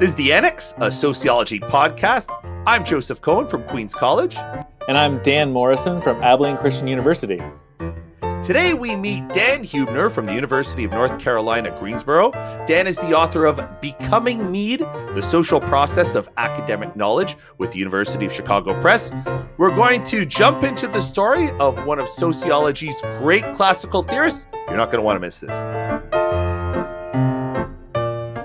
[0.00, 2.28] This is The Annex, a sociology podcast.
[2.66, 4.34] I'm Joseph Cohen from Queens College.
[4.88, 7.38] And I'm Dan Morrison from Abilene Christian University.
[8.42, 12.30] Today we meet Dan Huebner from the University of North Carolina, Greensboro.
[12.66, 17.78] Dan is the author of Becoming Mead, The Social Process of Academic Knowledge with the
[17.78, 19.12] University of Chicago Press.
[19.58, 24.46] We're going to jump into the story of one of sociology's great classical theorists.
[24.66, 26.19] You're not going to want to miss this.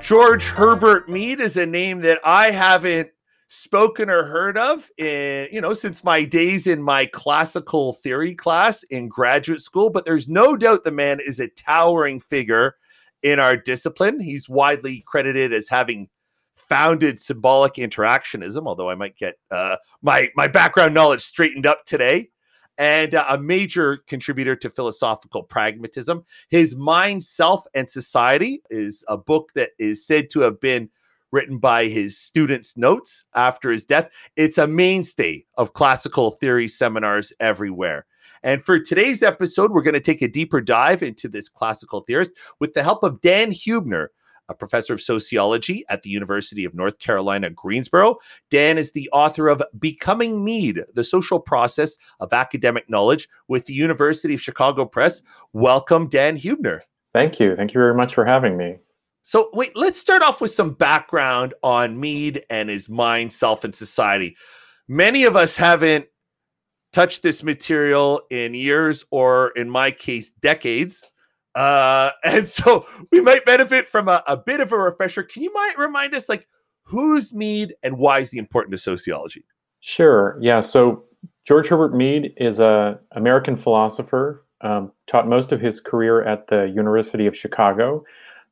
[0.05, 3.09] George Herbert Mead is a name that I haven't
[3.47, 8.83] spoken or heard of in you know since my days in my classical theory class
[8.83, 12.75] in graduate school but there's no doubt the man is a towering figure
[13.23, 14.19] in our discipline.
[14.19, 16.07] He's widely credited as having
[16.55, 22.29] founded symbolic interactionism although i might get uh, my my background knowledge straightened up today
[22.77, 26.23] and uh, a major contributor to philosophical pragmatism.
[26.49, 30.89] His Mind, Self, and Society is a book that is said to have been
[31.31, 34.09] written by his students' notes after his death.
[34.35, 38.05] It's a mainstay of classical theory seminars everywhere.
[38.43, 42.31] And for today's episode, we're going to take a deeper dive into this classical theorist
[42.59, 44.11] with the help of Dan Huebner,
[44.49, 48.17] a professor of sociology at the University of North Carolina, Greensboro.
[48.49, 53.73] Dan is the author of Becoming Mead, the social process of academic knowledge with the
[53.73, 55.23] University of Chicago Press.
[55.53, 56.83] Welcome, Dan Huebner.
[57.13, 57.55] Thank you.
[57.55, 58.77] Thank you very much for having me.
[59.21, 63.73] So, wait, let's start off with some background on Mead and his mind, self, and
[63.73, 64.37] society.
[64.87, 66.05] Many of us haven't
[66.93, 71.03] touched this material in years, or in my case, decades.
[71.55, 75.23] Uh, and so we might benefit from a, a bit of a refresher.
[75.23, 76.47] Can you might remind us, like,
[76.83, 79.45] who's Mead and why is he important to sociology?
[79.79, 80.37] Sure.
[80.41, 80.61] Yeah.
[80.61, 81.05] So
[81.45, 84.43] George Herbert Mead is a American philosopher.
[84.61, 88.03] Um, taught most of his career at the University of Chicago.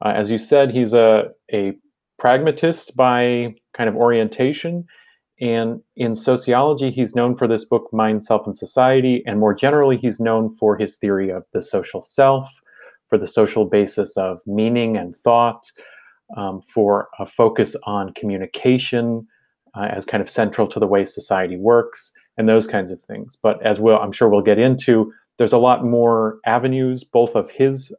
[0.03, 1.73] Uh, as you said, he's a a
[2.19, 4.85] pragmatist by kind of orientation.
[5.41, 9.23] And in sociology, he's known for this book, Mind, Self, and Society.
[9.25, 12.61] And more generally, he's known for his theory of the social self,
[13.13, 15.71] for the social basis of meaning and thought,
[16.35, 19.27] um, for a focus on communication
[19.75, 23.37] uh, as kind of central to the way society works, and those kinds of things.
[23.39, 27.51] But as we'll, I'm sure we'll get into, there's a lot more avenues, both of
[27.51, 27.95] his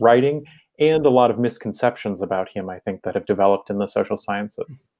[0.00, 0.44] writing
[0.80, 4.16] and a lot of misconceptions about him, I think, that have developed in the social
[4.16, 4.90] sciences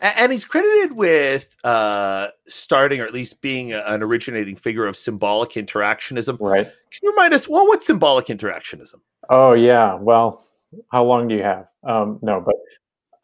[0.00, 4.96] and he's credited with uh, starting or at least being a, an originating figure of
[4.96, 6.38] symbolic interactionism.
[6.40, 6.66] Right.
[6.66, 8.96] Can you remind us, well, what's symbolic interactionism?
[9.30, 9.94] Oh yeah.
[9.94, 10.46] Well,
[10.90, 11.66] how long do you have?
[11.86, 12.54] Um, no, but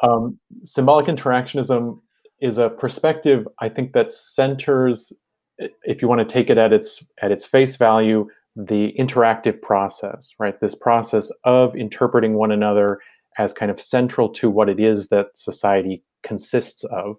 [0.07, 2.01] um, symbolic interactionism
[2.41, 5.13] is a perspective I think that centers,
[5.59, 10.33] if you want to take it at its at its face value, the interactive process.
[10.39, 10.59] Right.
[10.61, 13.01] This process of interpreting one another
[13.39, 17.17] as kind of central to what it is that society consists of.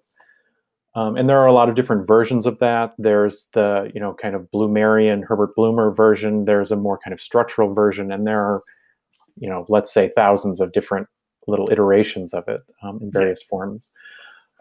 [0.94, 2.94] Um, and there are a lot of different versions of that.
[2.98, 6.44] There's the, you know, kind of Blumerian Herbert Blumer version.
[6.44, 8.62] There's a more kind of structural version, and there are,
[9.36, 11.06] you know, let's say thousands of different
[11.46, 13.90] little iterations of it um, in various forms.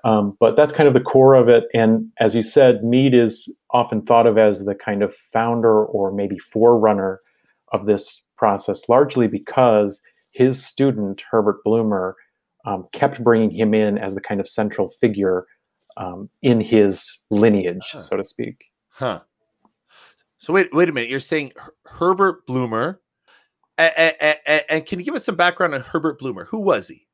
[0.03, 1.66] Um, but that's kind of the core of it.
[1.74, 6.12] And as you said, Mead is often thought of as the kind of founder or
[6.12, 7.19] maybe forerunner
[7.74, 10.01] of this process, largely because
[10.33, 12.13] his student Herbert Blumer,
[12.66, 15.45] um, kept bringing him in as the kind of central figure
[15.97, 18.01] um, in his lineage, huh.
[18.01, 18.55] so to speak.
[18.91, 19.22] Huh.
[20.38, 21.09] So wait, wait a minute.
[21.09, 22.97] You're saying Her- Herbert Blumer,
[23.77, 26.47] and can you give us some background on Herbert Blumer?
[26.47, 27.06] Who was he?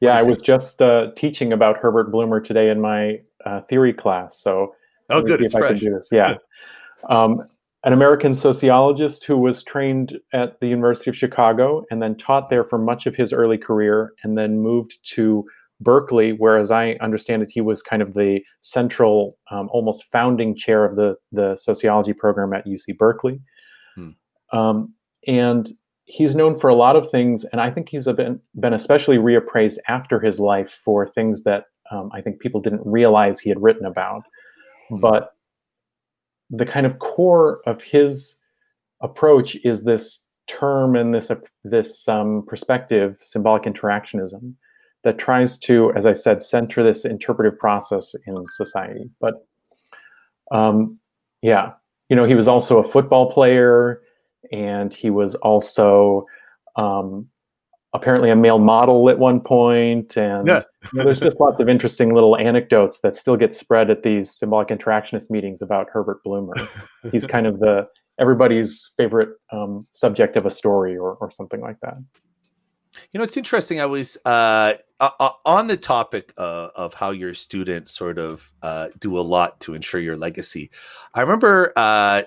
[0.00, 4.40] Yeah, I was just uh, teaching about Herbert Blumer today in my uh, theory class.
[4.40, 4.74] So,
[5.10, 5.40] oh, good.
[5.40, 5.70] It's if fresh.
[5.70, 6.08] I can do this.
[6.10, 6.34] Yeah.
[7.08, 7.40] um,
[7.84, 12.64] an American sociologist who was trained at the University of Chicago and then taught there
[12.64, 15.44] for much of his early career and then moved to
[15.80, 20.54] Berkeley, where, as I understand it, he was kind of the central, um, almost founding
[20.54, 23.40] chair of the, the sociology program at UC Berkeley.
[23.94, 24.10] Hmm.
[24.52, 24.94] Um,
[25.26, 25.70] and
[26.04, 29.78] he's known for a lot of things, and I think he's been, been especially reappraised
[29.88, 33.86] after his life for things that um, I think people didn't realize he had written
[33.86, 34.22] about.
[34.90, 35.00] Hmm.
[35.00, 35.30] But
[36.50, 38.38] the kind of core of his
[39.00, 44.54] approach is this term and this uh, this um, perspective, symbolic interactionism,
[45.04, 49.08] that tries to, as I said, center this interpretive process in society.
[49.20, 49.46] But
[50.50, 50.98] um,
[51.42, 51.72] yeah,
[52.08, 54.02] you know, he was also a football player,
[54.52, 56.26] and he was also
[56.76, 57.28] um,
[57.92, 60.62] apparently a male model at one point, and yeah.
[60.92, 64.30] you know, there's just lots of interesting little anecdotes that still get spread at these
[64.30, 66.68] symbolic interactionist meetings about Herbert Blumer
[67.12, 67.88] He's kind of the
[68.18, 71.96] everybody's favorite um, subject of a story or, or something like that.
[73.12, 73.80] You know, it's interesting.
[73.80, 78.88] I was uh, uh, on the topic uh, of how your students sort of uh,
[78.98, 80.70] do a lot to ensure your legacy.
[81.14, 82.22] I remember uh,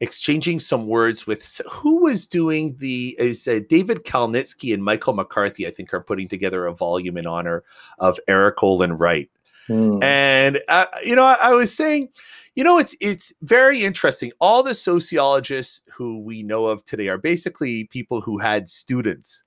[0.00, 5.66] exchanging some words with who was doing the is uh, David Calnitsky and Michael McCarthy.
[5.66, 7.64] I think are putting together a volume in honor
[7.98, 9.30] of Erik Olin Wright.
[9.66, 10.02] Hmm.
[10.02, 12.10] And uh, you know, I, I was saying,
[12.54, 14.32] you know, it's it's very interesting.
[14.40, 19.42] All the sociologists who we know of today are basically people who had students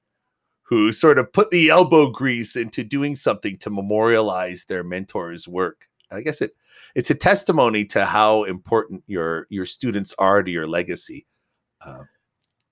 [0.69, 5.88] who sort of put the elbow grease into doing something to memorialize their mentor's work.
[6.11, 6.56] I guess it
[6.95, 11.25] it's a testimony to how important your your students are to your legacy.
[11.85, 12.03] Uh,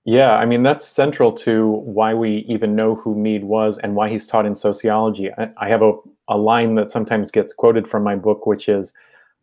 [0.04, 4.08] yeah, I mean that's central to why we even know who Mead was and why
[4.08, 5.30] he's taught in sociology.
[5.36, 5.92] I, I have a,
[6.28, 8.92] a line that sometimes gets quoted from my book, which is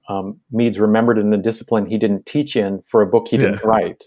[0.09, 3.61] um, Mead's remembered in a discipline he didn't teach in for a book he didn't
[3.63, 3.69] yeah.
[3.69, 4.03] write.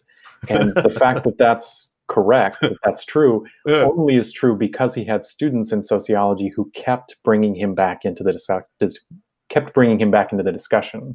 [0.48, 3.84] And the fact that that's correct, that that's true, yeah.
[3.84, 8.22] only is true because he had students in sociology who kept bringing him back into
[8.22, 8.32] the
[8.80, 9.00] dis-
[9.48, 11.14] kept bringing him back into the discussion.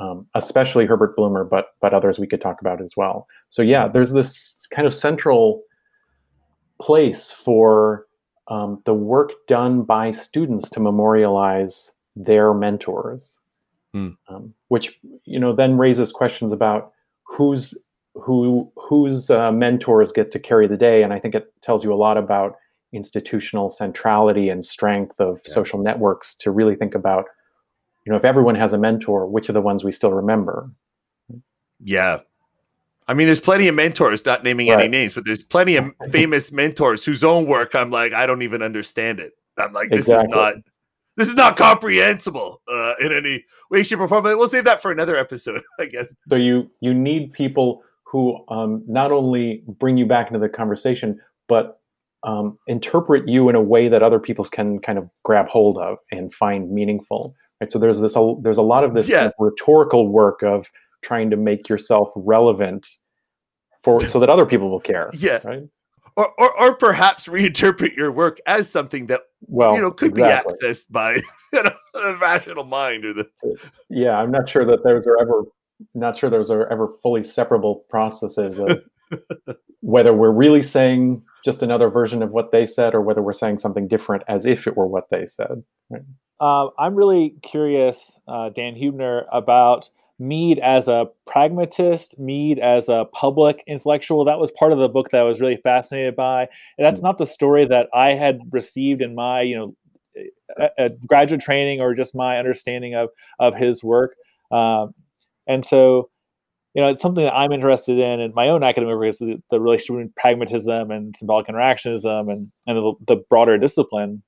[0.00, 3.26] Um, especially Herbert Blumer, but but others we could talk about as well.
[3.48, 5.62] So yeah, there's this kind of central
[6.80, 8.06] place for
[8.46, 13.38] um, the work done by students to memorialize their mentors,
[13.92, 14.10] hmm.
[14.28, 16.92] um, which you know then raises questions about
[17.24, 17.76] who's
[18.14, 21.92] who whose uh, mentors get to carry the day, and I think it tells you
[21.92, 22.56] a lot about
[22.92, 25.52] institutional centrality and strength of yeah.
[25.52, 27.26] social networks to really think about
[28.04, 30.70] you know if everyone has a mentor which are the ones we still remember
[31.84, 32.20] yeah
[33.06, 34.80] i mean there's plenty of mentors not naming right.
[34.80, 38.40] any names but there's plenty of famous mentors whose own work i'm like i don't
[38.42, 40.30] even understand it i'm like this exactly.
[40.30, 40.54] is not
[41.16, 44.80] this is not comprehensible uh, in any way shape or form but we'll save that
[44.80, 49.98] for another episode i guess so you you need people who um, not only bring
[49.98, 51.77] you back into the conversation but
[52.28, 55.98] um, interpret you in a way that other people can kind of grab hold of
[56.12, 57.34] and find meaningful.
[57.60, 57.72] Right.
[57.72, 59.18] So there's this there's a lot of this yeah.
[59.18, 60.66] kind of rhetorical work of
[61.02, 62.86] trying to make yourself relevant
[63.82, 65.10] for so that other people will care.
[65.14, 65.40] Yeah.
[65.44, 65.62] Right.
[66.16, 70.54] Or, or, or perhaps reinterpret your work as something that well, you know could exactly.
[70.60, 71.14] be accessed by
[71.52, 73.28] you know, the rational mind or the.
[73.88, 75.44] Yeah, I'm not sure that those are ever
[75.94, 78.82] not sure those are ever fully separable processes of
[79.80, 83.58] whether we're really saying just another version of what they said or whether we're saying
[83.58, 85.62] something different as if it were what they said.
[85.90, 86.02] Right?
[86.40, 89.90] Uh, I'm really curious, uh, Dan Huebner, about
[90.20, 94.24] Mead as a pragmatist, Mead as a public intellectual.
[94.24, 96.42] That was part of the book that I was really fascinated by.
[96.76, 97.04] And that's mm.
[97.04, 99.76] not the story that I had received in my, you know,
[100.58, 104.14] a, a graduate training or just my understanding of of his work.
[104.50, 104.94] Um,
[105.46, 106.10] and so
[106.74, 109.42] you know, it's something that I'm interested in in my own academic work is the,
[109.50, 114.22] the relationship between pragmatism and symbolic interactionism and, and the, the broader discipline.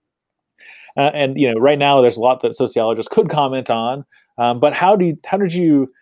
[0.97, 4.05] Uh, and, you know, right now there's a lot that sociologists could comment on,
[4.39, 5.93] um, but how do you, how did you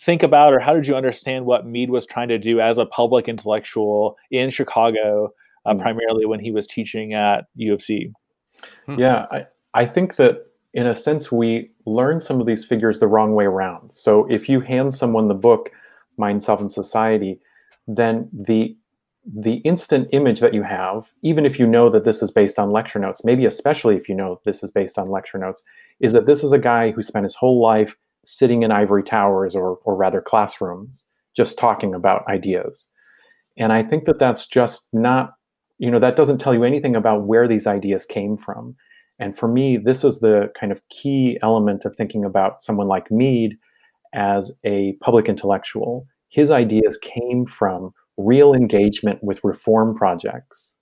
[0.00, 2.86] think about or how did you understand what Mead was trying to do as a
[2.86, 5.32] public intellectual in Chicago,
[5.64, 8.10] uh, mm primarily when he was teaching at U of C?
[8.86, 8.98] Hmm.
[8.98, 13.06] Yeah, I, I think that in a sense we learn some of these figures the
[13.06, 13.90] wrong way around.
[13.92, 15.70] So if you hand someone the book
[16.24, 17.32] mind, self, and society,
[17.86, 18.76] then the
[19.24, 22.72] the instant image that you have, even if you know that this is based on
[22.72, 25.62] lecture notes, maybe especially if you know this is based on lecture notes,
[26.00, 29.54] is that this is a guy who spent his whole life sitting in ivory towers
[29.54, 31.04] or, or rather classrooms,
[31.36, 32.88] just talking about ideas.
[33.56, 35.34] And I think that that's just not,
[35.78, 38.74] you know, that doesn't tell you anything about where these ideas came from.
[39.18, 43.10] And for me, this is the kind of key element of thinking about someone like
[43.10, 43.56] Mead
[44.14, 50.74] as a public intellectual his ideas came from real engagement with reform projects.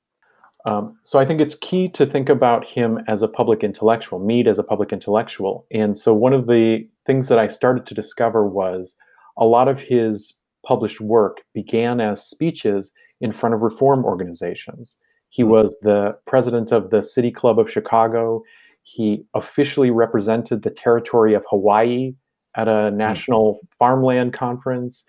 [0.65, 4.47] Um, so I think it's key to think about him as a public intellectual, Mead
[4.47, 5.67] as a public intellectual.
[5.73, 8.97] And so one of the things that I started to discover was
[9.37, 14.99] a lot of his published work began as speeches in front of reform organizations.
[15.31, 15.49] He hmm.
[15.49, 18.43] was the president of the City Club of Chicago.
[18.83, 22.15] He officially represented the territory of Hawaii
[22.55, 22.97] at a hmm.
[22.97, 25.05] national farmland conference.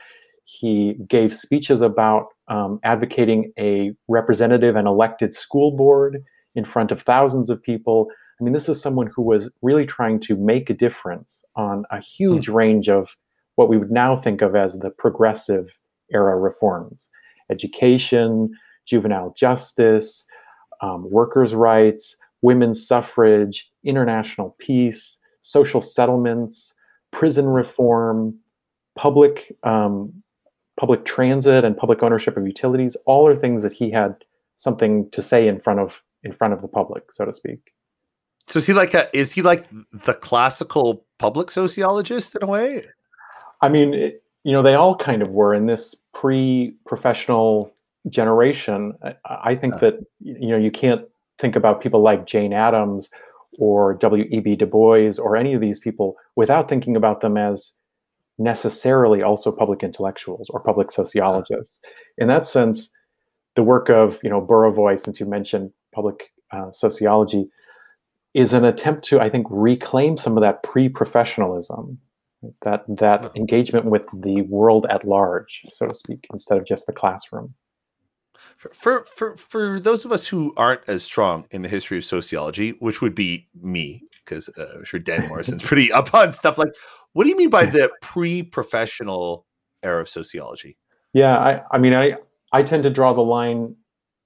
[0.60, 6.24] He gave speeches about um, advocating a representative and elected school board
[6.55, 8.08] in front of thousands of people.
[8.39, 12.01] I mean, this is someone who was really trying to make a difference on a
[12.01, 12.53] huge hmm.
[12.53, 13.15] range of
[13.55, 15.67] what we would now think of as the progressive
[16.12, 17.10] era reforms
[17.50, 18.51] education,
[18.86, 20.25] juvenile justice,
[20.81, 26.74] um, workers' rights, women's suffrage, international peace, social settlements,
[27.12, 28.38] prison reform,
[28.96, 30.12] public um,
[30.78, 34.16] public transit and public ownership of utilities, all are things that he had
[34.56, 37.72] something to say in front of in front of the public, so to speak.
[38.48, 42.86] So is he like a is he like the classical public sociologist in a way?
[43.62, 47.72] I mean, it, you know, they all kind of were in this pre-professional
[48.10, 48.94] generation.
[49.04, 51.06] I, I think that you know you can't
[51.40, 53.10] think about people like Jane Addams
[53.60, 54.56] or W.E.B.
[54.56, 57.74] Du Bois or any of these people without thinking about them as
[58.44, 61.80] necessarily also public intellectuals or public sociologists.
[62.18, 62.92] In that sense,
[63.56, 67.50] the work of you know Burawoy, since you mentioned public uh, sociology,
[68.34, 72.00] is an attempt to, I think, reclaim some of that pre-professionalism,
[72.64, 76.94] that that engagement with the world at large, so to speak, instead of just the
[76.94, 77.54] classroom.
[78.58, 82.72] For for for those of us who aren't as strong in the history of sociology,
[82.80, 86.70] which would be me, because uh, I'm sure Dan Morrison's pretty up on stuff like.
[87.14, 89.46] What do you mean by the pre-professional
[89.84, 90.78] era of sociology?
[91.14, 92.16] Yeah, I, I mean, I
[92.54, 93.76] I tend to draw the line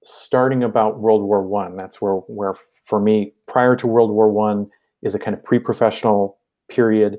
[0.04, 1.76] starting about World War One.
[1.76, 2.54] That's where where
[2.84, 4.68] for me, prior to World War One
[5.02, 7.18] is a kind of pre-professional period,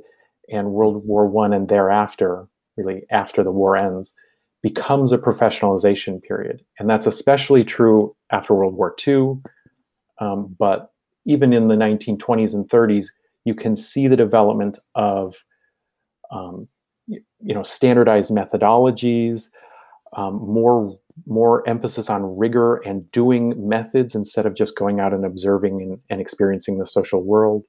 [0.49, 4.15] and World War One and thereafter, really after the war ends,
[4.63, 9.35] becomes a professionalization period, and that's especially true after World War II.
[10.19, 10.91] Um, but
[11.25, 13.07] even in the 1920s and 30s,
[13.45, 15.35] you can see the development of
[16.31, 16.67] um,
[17.07, 19.47] you know standardized methodologies,
[20.15, 25.25] um, more more emphasis on rigor and doing methods instead of just going out and
[25.25, 27.63] observing and, and experiencing the social world.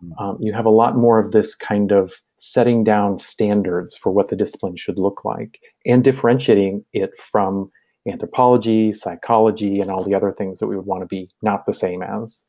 [0.00, 0.12] Hmm.
[0.18, 4.30] Um, you have a lot more of this kind of setting down standards for what
[4.30, 7.70] the discipline should look like and differentiating it from
[8.08, 11.74] anthropology, psychology, and all the other things that we would want to be not the
[11.74, 12.42] same as.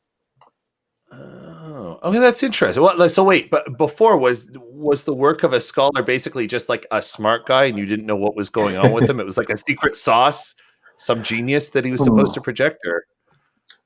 [1.12, 2.82] Oh, okay, that's interesting.
[2.82, 6.86] Well, so wait, but before was was the work of a scholar basically just like
[6.92, 9.18] a smart guy, and you didn't know what was going on with him?
[9.18, 10.54] It was like a secret sauce,
[10.96, 12.34] some genius that he was supposed hmm.
[12.34, 13.06] to project, or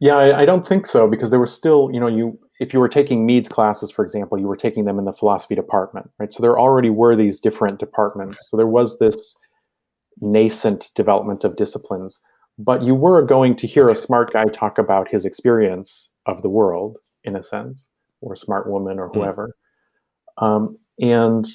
[0.05, 2.79] yeah, I, I, don't think so because there were still, you know, you if you
[2.79, 6.31] were taking Mead's classes, for example, you were taking them in the philosophy department, right?
[6.31, 8.51] So there already were these different departments.
[8.51, 9.35] So there was this
[10.21, 12.21] nascent development of disciplines,
[12.59, 16.51] but you were going to hear a smart guy talk about his experience of the
[16.51, 17.89] world in a sense
[18.21, 19.19] or a smart woman or hmm.
[19.19, 19.57] whoever
[20.39, 20.47] mm.
[20.47, 21.47] um, and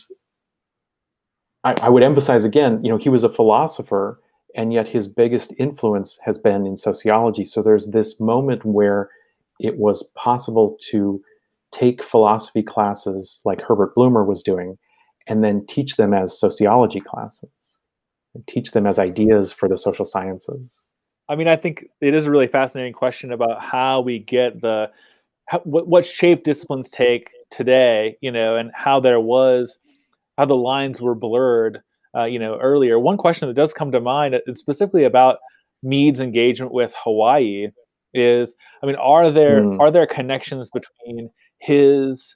[1.63, 4.19] I, I, would emphasize again you know he was a philosopher
[4.55, 7.45] and yet his biggest influence has been in sociology.
[7.45, 9.09] So there's this moment where
[9.59, 11.21] it was possible to
[11.71, 14.77] take philosophy classes like herbert Blumer was doing
[15.27, 17.49] and then teach them as sociology classes
[18.33, 20.87] and teach them as ideas for the social sciences.
[21.27, 24.89] I mean, I think it is a really fascinating question about how we get the
[25.45, 29.77] how, what, what shape disciplines take today, you know, and how there was
[30.37, 31.81] how the lines were blurred,
[32.17, 32.99] uh, you know, earlier.
[32.99, 35.37] One question that does come to mind, uh, specifically about
[35.83, 37.69] Mead's engagement with Hawaii,
[38.13, 39.79] is I mean, are there mm.
[39.79, 42.35] are there connections between his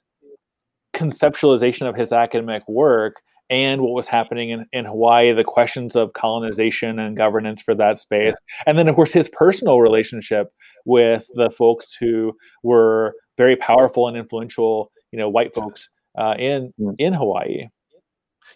[0.94, 6.14] conceptualization of his academic work and what was happening in, in Hawaii, the questions of
[6.14, 8.34] colonization and governance for that space.
[8.66, 10.48] And then, of course, his personal relationship
[10.86, 16.72] with the folks who were very powerful and influential, you know, white folks uh, in
[16.80, 16.94] mm.
[16.98, 17.68] in Hawaii.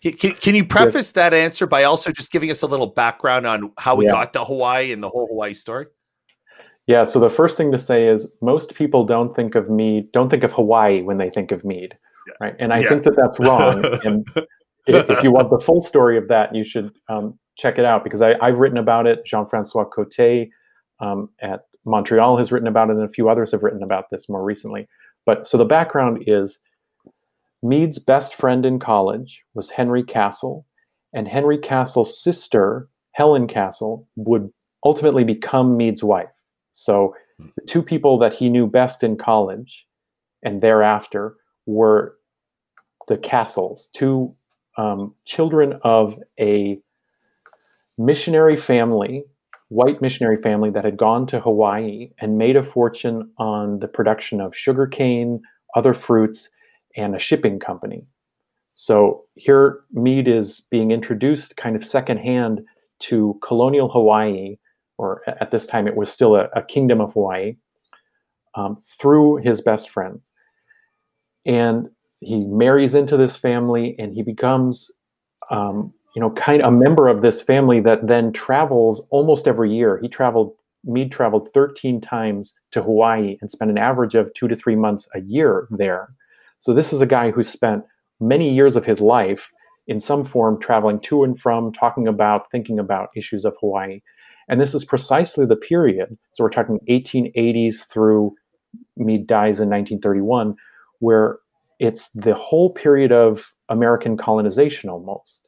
[0.03, 3.73] Can, can you preface that answer by also just giving us a little background on
[3.79, 4.13] how we yeah.
[4.13, 5.87] got to Hawaii and the whole Hawaii story?
[6.87, 10.31] Yeah, so the first thing to say is most people don't think of Mead, don't
[10.31, 11.93] think of Hawaii when they think of Mead,
[12.41, 12.57] right?
[12.59, 12.89] And I yeah.
[12.89, 13.85] think that that's wrong.
[14.05, 14.27] and
[14.87, 18.23] if you want the full story of that, you should um, check it out because
[18.23, 19.27] I, have written about it.
[19.27, 20.49] Jean Francois Cote
[21.01, 24.29] um, at Montreal has written about it, and a few others have written about this
[24.29, 24.89] more recently.
[25.27, 26.59] But so the background is
[27.63, 30.67] Mead's best friend in college was Henry Castle,
[31.13, 34.51] and Henry Castle's sister, Helen Castle, would
[34.85, 36.29] ultimately become Mead's wife.
[36.73, 39.87] So the two people that he knew best in college
[40.43, 41.37] and thereafter
[41.67, 42.17] were
[43.09, 44.35] the Castles, two
[44.77, 46.79] um, children of a
[47.97, 49.25] missionary family,
[49.69, 54.41] white missionary family that had gone to Hawaii and made a fortune on the production
[54.41, 55.43] of sugarcane,
[55.75, 56.51] other fruits,
[56.99, 58.07] and a shipping company.
[58.75, 62.63] So here, Mead is being introduced kind of secondhand
[63.01, 64.57] to colonial Hawaii,
[64.99, 67.57] or at this time it was still a, a kingdom of Hawaii,
[68.55, 70.33] um, through his best friends.
[71.47, 71.89] And
[72.21, 74.91] he marries into this family and he becomes
[75.51, 79.73] um, you know kind of a member of this family that then travels almost every
[79.73, 84.49] year he traveled mead traveled 13 times to hawaii and spent an average of two
[84.49, 86.09] to three months a year there
[86.61, 87.85] so this is a guy who spent
[88.21, 89.51] many years of his life
[89.87, 94.01] in some form traveling to and from talking about thinking about issues of hawaii
[94.49, 96.17] And this is precisely the period.
[96.33, 98.35] So we're talking 1880s through
[98.97, 100.55] Mead dies in 1931,
[100.99, 101.39] where
[101.79, 105.47] it's the whole period of American colonization almost.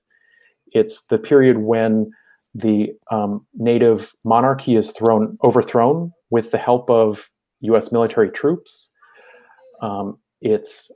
[0.72, 2.10] It's the period when
[2.54, 7.92] the um, native monarchy is thrown overthrown with the help of U.S.
[7.92, 8.90] military troops.
[9.82, 10.90] Um, it's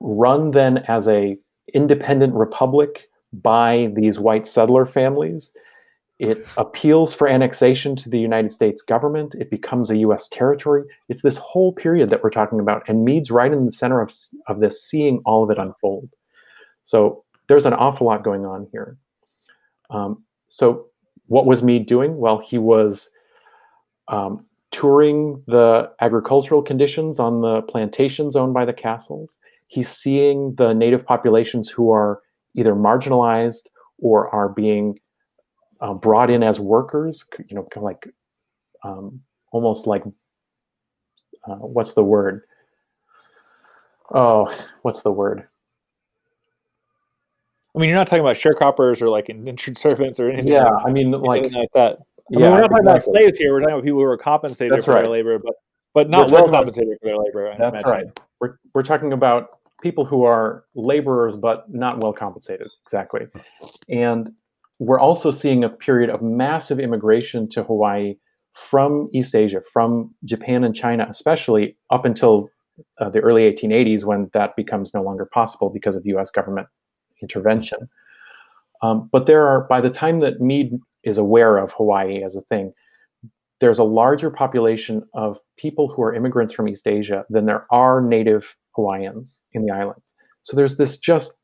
[0.00, 1.36] run then as a
[1.74, 5.54] independent republic by these white settler families.
[6.18, 9.36] It appeals for annexation to the United States government.
[9.36, 10.28] It becomes a U.S.
[10.28, 10.82] territory.
[11.08, 14.12] It's this whole period that we're talking about, and Mead's right in the center of,
[14.48, 16.10] of this, seeing all of it unfold.
[16.82, 18.96] So there's an awful lot going on here.
[19.90, 20.86] Um, so
[21.26, 22.16] what was Mead doing?
[22.16, 23.10] Well, he was
[24.08, 29.38] um, touring the agricultural conditions on the plantations owned by the castles.
[29.68, 32.20] He's seeing the native populations who are
[32.54, 34.98] either marginalized or are being
[35.80, 38.08] uh, brought in as workers, you know, kind of like
[38.82, 39.20] um,
[39.52, 40.02] almost like
[41.46, 42.42] uh, what's the word?
[44.12, 45.46] Oh, what's the word?
[47.74, 50.50] I mean, you're not talking about sharecroppers or like indentured servants or anything.
[50.50, 51.98] Yeah, like, I mean, like, like that.
[51.98, 53.52] I yeah, mean, we're not talking about slaves here.
[53.52, 55.02] We're talking about people who are compensated That's for right.
[55.02, 55.54] their labor, but
[55.94, 57.52] but not well compensated for their labor.
[57.52, 57.90] I That's imagine.
[57.90, 58.20] right.
[58.40, 62.68] We're, we're talking about people who are laborers but not well compensated.
[62.84, 63.26] Exactly.
[63.88, 64.30] And
[64.78, 68.16] we're also seeing a period of massive immigration to Hawaii
[68.54, 72.48] from East Asia, from Japan and China, especially up until
[73.00, 76.68] uh, the early 1880s when that becomes no longer possible because of US government
[77.22, 77.88] intervention.
[78.82, 82.42] Um, but there are, by the time that Mead is aware of Hawaii as a
[82.42, 82.72] thing,
[83.60, 88.00] there's a larger population of people who are immigrants from East Asia than there are
[88.00, 90.14] native Hawaiians in the islands.
[90.42, 91.36] So there's this just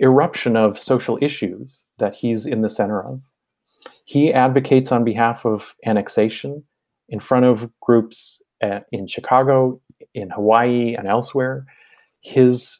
[0.00, 3.22] eruption of social issues that he's in the center of.
[4.04, 6.62] He advocates on behalf of annexation
[7.08, 9.80] in front of groups at, in Chicago,
[10.14, 11.66] in Hawaii, and elsewhere.
[12.20, 12.78] His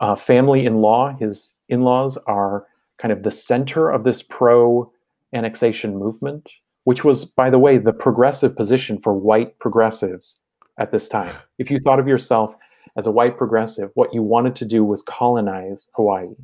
[0.00, 2.66] uh, family in law, his in laws, are
[3.00, 4.90] kind of the center of this pro
[5.34, 6.50] annexation movement,
[6.84, 10.40] which was, by the way, the progressive position for white progressives
[10.78, 11.34] at this time.
[11.58, 12.54] If you thought of yourself
[12.96, 16.34] as a white progressive, what you wanted to do was colonize Hawaii,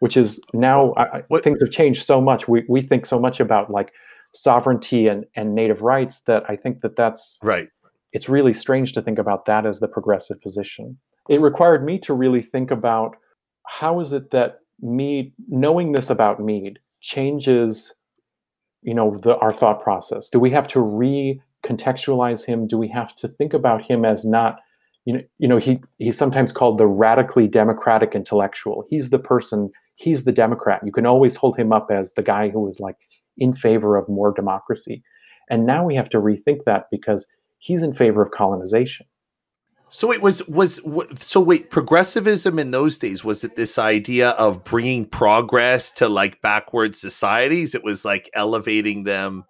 [0.00, 2.48] which is now I, things have changed so much.
[2.48, 3.92] We, we think so much about like
[4.32, 7.68] sovereignty and, and native rights that I think that that's Right.
[8.12, 10.98] it's really strange to think about that as the progressive position.
[11.28, 13.16] It required me to really think about
[13.66, 17.94] how is it that Mead, knowing this about Mead, changes,
[18.82, 20.28] you know, the, our thought process.
[20.28, 22.66] Do we have to recontextualize him?
[22.66, 24.60] Do we have to think about him as not,
[25.04, 28.84] you know, you know, he he's sometimes called the radically democratic intellectual.
[28.88, 29.68] He's the person.
[29.96, 30.80] He's the Democrat.
[30.84, 32.96] You can always hold him up as the guy who was like
[33.36, 35.02] in favor of more democracy.
[35.50, 39.06] And now we have to rethink that because he's in favor of colonization.
[39.90, 40.80] So it was was
[41.14, 46.40] so wait progressivism in those days was it this idea of bringing progress to like
[46.40, 47.74] backward societies?
[47.74, 49.44] It was like elevating them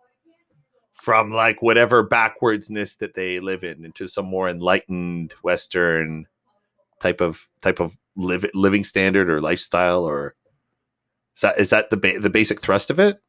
[1.04, 6.26] from like whatever backwardsness that they live in into some more enlightened Western
[6.98, 10.34] type of type of live, living standard or lifestyle or
[11.36, 13.20] is that is that the ba- the basic thrust of it?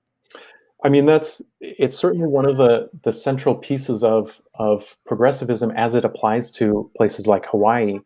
[0.85, 5.95] I mean, that's it's certainly one of the the central pieces of of progressivism as
[5.95, 7.99] it applies to places like Hawaii.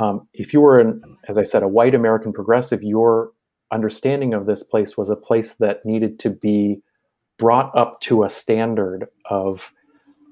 [0.00, 3.30] Um, if you were, an, as I said, a white American progressive, your
[3.70, 6.82] understanding of this place was a place that needed to be
[7.38, 9.72] brought up to a standard of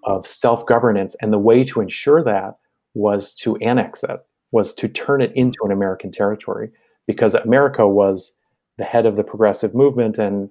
[0.04, 2.56] of self governance, and the way to ensure that
[2.94, 6.70] was to annex it, was to turn it into an American territory,
[7.06, 8.36] because America was
[8.78, 10.50] the head of the progressive movement and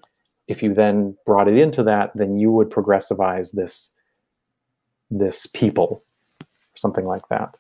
[0.51, 3.93] if you then brought it into that, then you would progressivize this
[5.09, 6.03] this people,
[6.75, 7.55] something like that.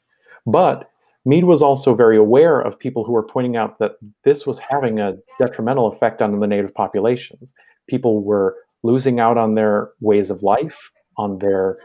[0.45, 0.89] But
[1.25, 4.99] Mead was also very aware of people who were pointing out that this was having
[4.99, 7.53] a detrimental effect on the native populations.
[7.87, 11.77] People were losing out on their ways of life, on their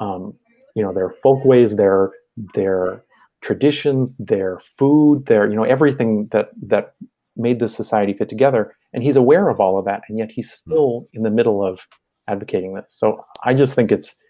[0.00, 0.34] um,
[0.74, 2.12] you know their folkways, their
[2.54, 3.02] their
[3.40, 6.90] traditions, their food, their you know everything that that
[7.36, 8.74] made this society fit together.
[8.92, 11.80] And he's aware of all of that and yet he's still in the middle of
[12.28, 12.84] advocating this.
[12.88, 14.20] So i just think it's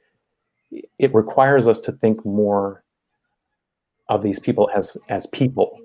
[0.98, 2.82] it requires us to think more
[4.08, 5.78] of these people as as people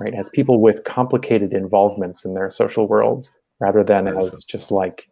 [0.00, 0.14] right?
[0.14, 5.06] As people with complicated involvements in their social worlds rather than as just like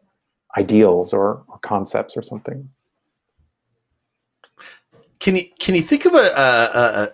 [0.58, 2.68] ideals or, or concepts or something
[5.20, 6.48] Can you can you think of a, a,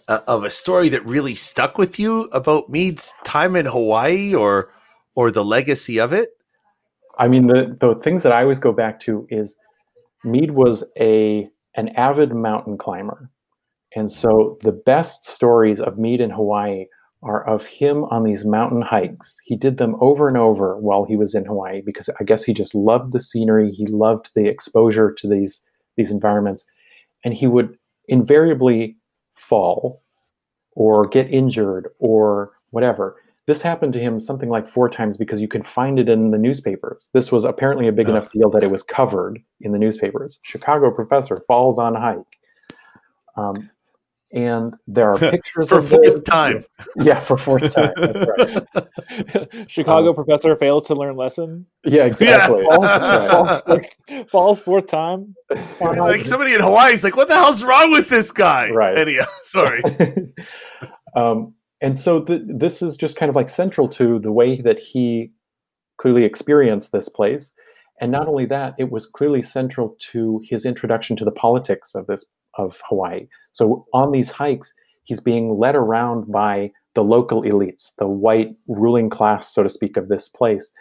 [0.08, 4.34] a, a of a story that really stuck with you about Mead's time in Hawaii
[4.34, 4.72] or
[5.16, 6.30] or the legacy of it?
[7.18, 9.58] I mean, the the things that I always go back to is
[10.24, 13.30] Mead was a an avid mountain climber,
[13.96, 16.86] and so the best stories of Mead in Hawaii
[17.24, 19.38] are of him on these mountain hikes.
[19.44, 22.52] He did them over and over while he was in Hawaii because I guess he
[22.52, 23.70] just loved the scenery.
[23.70, 25.64] He loved the exposure to these
[25.96, 26.64] these environments,
[27.24, 27.76] and he would
[28.08, 28.96] invariably
[29.30, 30.02] fall
[30.72, 33.16] or get injured or whatever.
[33.46, 36.38] This happened to him something like four times because you could find it in the
[36.38, 37.10] newspapers.
[37.12, 40.40] This was apparently a big enough deal that it was covered in the newspapers.
[40.42, 42.38] Chicago professor falls on hike.
[43.36, 43.70] Um,
[44.34, 46.22] and there are pictures for of fourth this.
[46.24, 46.64] time.
[46.96, 47.92] Yeah, for fourth time.
[47.96, 49.64] That's right.
[49.70, 51.66] Chicago Um, professor fails to learn lesson.
[51.84, 52.62] Yeah, exactly.
[52.64, 53.30] Falls, right.
[53.30, 55.34] falls, fourth, falls fourth time.
[55.80, 58.96] like somebody in Hawaii is like, "What the hell's wrong with this guy?" Right.
[58.98, 59.82] Anyhow, sorry.
[61.16, 64.78] um, and so th- this is just kind of like central to the way that
[64.78, 65.32] he
[65.98, 67.52] clearly experienced this place.
[68.00, 72.06] And not only that, it was clearly central to his introduction to the politics of
[72.08, 72.24] this
[72.58, 73.26] of Hawaii.
[73.52, 79.10] So on these hikes, he's being led around by the local elites, the white ruling
[79.10, 80.72] class, so to speak, of this place,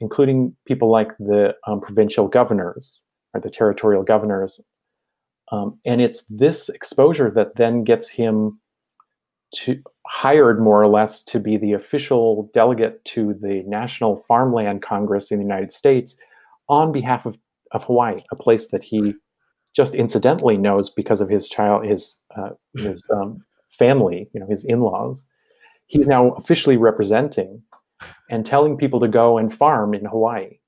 [0.00, 4.60] including people like the um, provincial governors or the territorial governors.
[5.52, 8.60] Um, and it's this exposure that then gets him
[9.52, 15.30] to hired more or less to be the official delegate to the National Farmland Congress
[15.30, 16.16] in the United States
[16.68, 17.38] on behalf of,
[17.72, 19.14] of Hawaii, a place that he
[19.74, 24.64] just incidentally knows because of his child, his uh, his um, family, you know, his
[24.64, 25.26] in-laws.
[25.86, 27.62] He's now officially representing
[28.30, 30.58] and telling people to go and farm in Hawaii,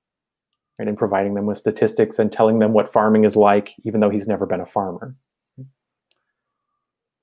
[0.79, 4.11] right, and providing them with statistics and telling them what farming is like, even though
[4.11, 5.15] he's never been a farmer.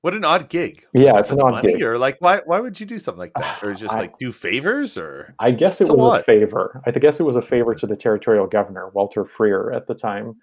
[0.02, 0.86] What an odd gig.
[0.94, 1.84] Yeah, it it's an odd gig.
[1.84, 2.40] Or like, why?
[2.46, 3.62] Why would you do something like that?
[3.62, 4.98] Or just I- like do favors?
[4.98, 6.22] Or I guess it So was what?
[6.22, 6.82] a favor.
[6.86, 10.36] I guess it was a favor to the territorial governor, Walter Frear, at the time,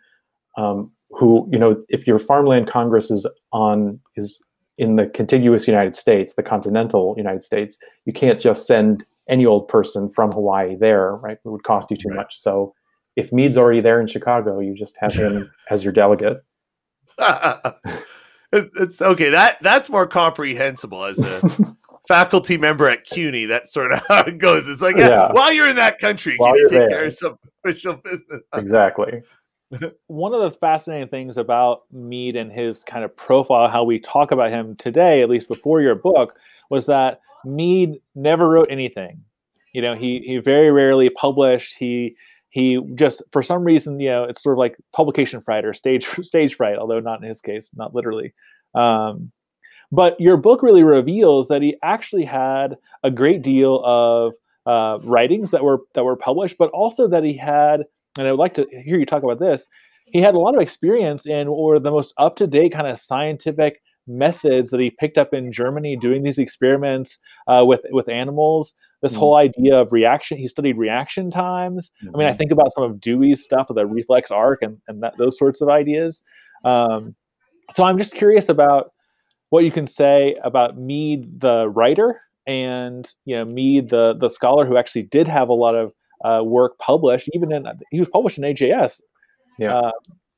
[0.58, 4.42] um, who, you know, if your farmland congress is on is
[4.78, 9.66] in the contiguous United States, the continental United States, you can't just send any old
[9.68, 11.38] person from Hawaii there, right?
[11.44, 12.16] It would cost you too Right.
[12.16, 12.36] much.
[12.38, 12.74] So
[13.16, 16.42] if Mead's already there in Chicago, you just have him as your delegate.
[18.52, 19.30] It's okay.
[19.30, 21.42] That that's more comprehensible as a
[22.08, 23.46] faculty member at CUNY.
[23.46, 24.68] That's sort of how it goes.
[24.68, 25.32] It's like, yeah, Yeah.
[25.32, 26.88] while you're in that country, While can you take there.
[26.88, 28.42] care of some official business?
[28.54, 29.20] exactly.
[30.06, 34.30] One of the fascinating things about Mead and his kind of profile, how we talk
[34.30, 36.38] about him today, at least before your book,
[36.70, 39.22] was that Mead never wrote anything.
[39.72, 41.76] You know, he he very rarely published.
[41.76, 42.16] He
[42.48, 46.06] he just for some reason, you know, it's sort of like publication fright or stage
[46.22, 48.32] stage fright, although not in his case, not literally.
[48.74, 49.32] Um,
[49.92, 55.50] but your book really reveals that he actually had a great deal of uh, writings
[55.52, 57.84] that were that were published, but also that he had
[58.18, 59.66] and I would like to hear you talk about this.
[60.06, 62.86] He had a lot of experience in what were the most up to date kind
[62.86, 68.08] of scientific methods that he picked up in Germany doing these experiments uh, with with
[68.08, 68.72] animals.
[69.02, 69.18] This Mm.
[69.18, 71.90] whole idea of reaction, he studied reaction times.
[72.14, 75.02] I mean, I think about some of Dewey's stuff with the reflex arc and, and
[75.02, 76.22] that, those sorts of ideas.
[76.64, 77.14] Um,
[77.70, 78.92] so I'm just curious about
[79.50, 84.64] what you can say about Mead, the writer, and you know Mead, the the scholar
[84.64, 85.92] who actually did have a lot of
[86.24, 89.00] uh, work published, even in he was published in AJS.
[89.58, 89.74] Yeah.
[89.74, 89.90] Uh,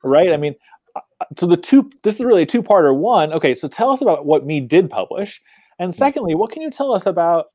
[0.02, 0.32] right.
[0.32, 0.54] I mean,
[0.96, 1.00] uh,
[1.36, 1.90] so the two.
[2.02, 2.96] This is really a two-parter.
[2.96, 3.54] One, okay.
[3.54, 5.40] So tell us about what Mead did publish,
[5.78, 7.46] and secondly, what can you tell us about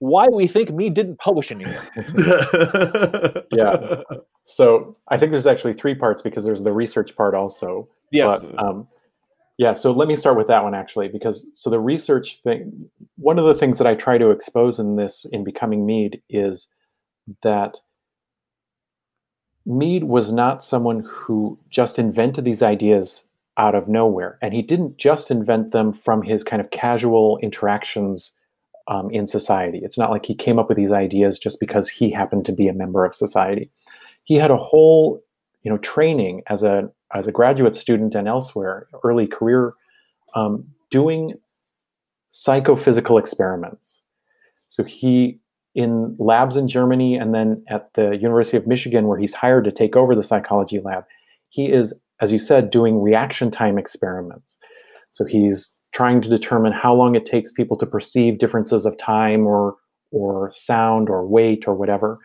[0.00, 1.76] why we think Mead didn't publish anything?
[3.52, 4.02] Yeah.
[4.44, 7.88] So I think there's actually three parts because there's the research part also.
[8.12, 8.46] Yes.
[8.46, 8.88] But, um,
[9.58, 13.38] yeah, so let me start with that one actually, because so the research thing, one
[13.38, 16.72] of the things that I try to expose in this in Becoming Mead is
[17.42, 17.78] that
[19.66, 23.26] Mead was not someone who just invented these ideas
[23.58, 24.38] out of nowhere.
[24.40, 28.34] And he didn't just invent them from his kind of casual interactions
[28.86, 29.80] um, in society.
[29.82, 32.68] It's not like he came up with these ideas just because he happened to be
[32.68, 33.70] a member of society.
[34.24, 35.22] He had a whole,
[35.62, 39.72] you know, training as a as a graduate student and elsewhere, early career,
[40.34, 41.34] um, doing
[42.30, 44.02] psychophysical experiments.
[44.54, 45.40] So he
[45.78, 49.70] in labs in Germany and then at the University of Michigan, where he's hired to
[49.70, 51.04] take over the psychology lab,
[51.50, 54.58] he is, as you said, doing reaction time experiments.
[55.12, 59.46] So he's trying to determine how long it takes people to perceive differences of time
[59.46, 59.76] or
[60.10, 62.18] or sound or weight or whatever.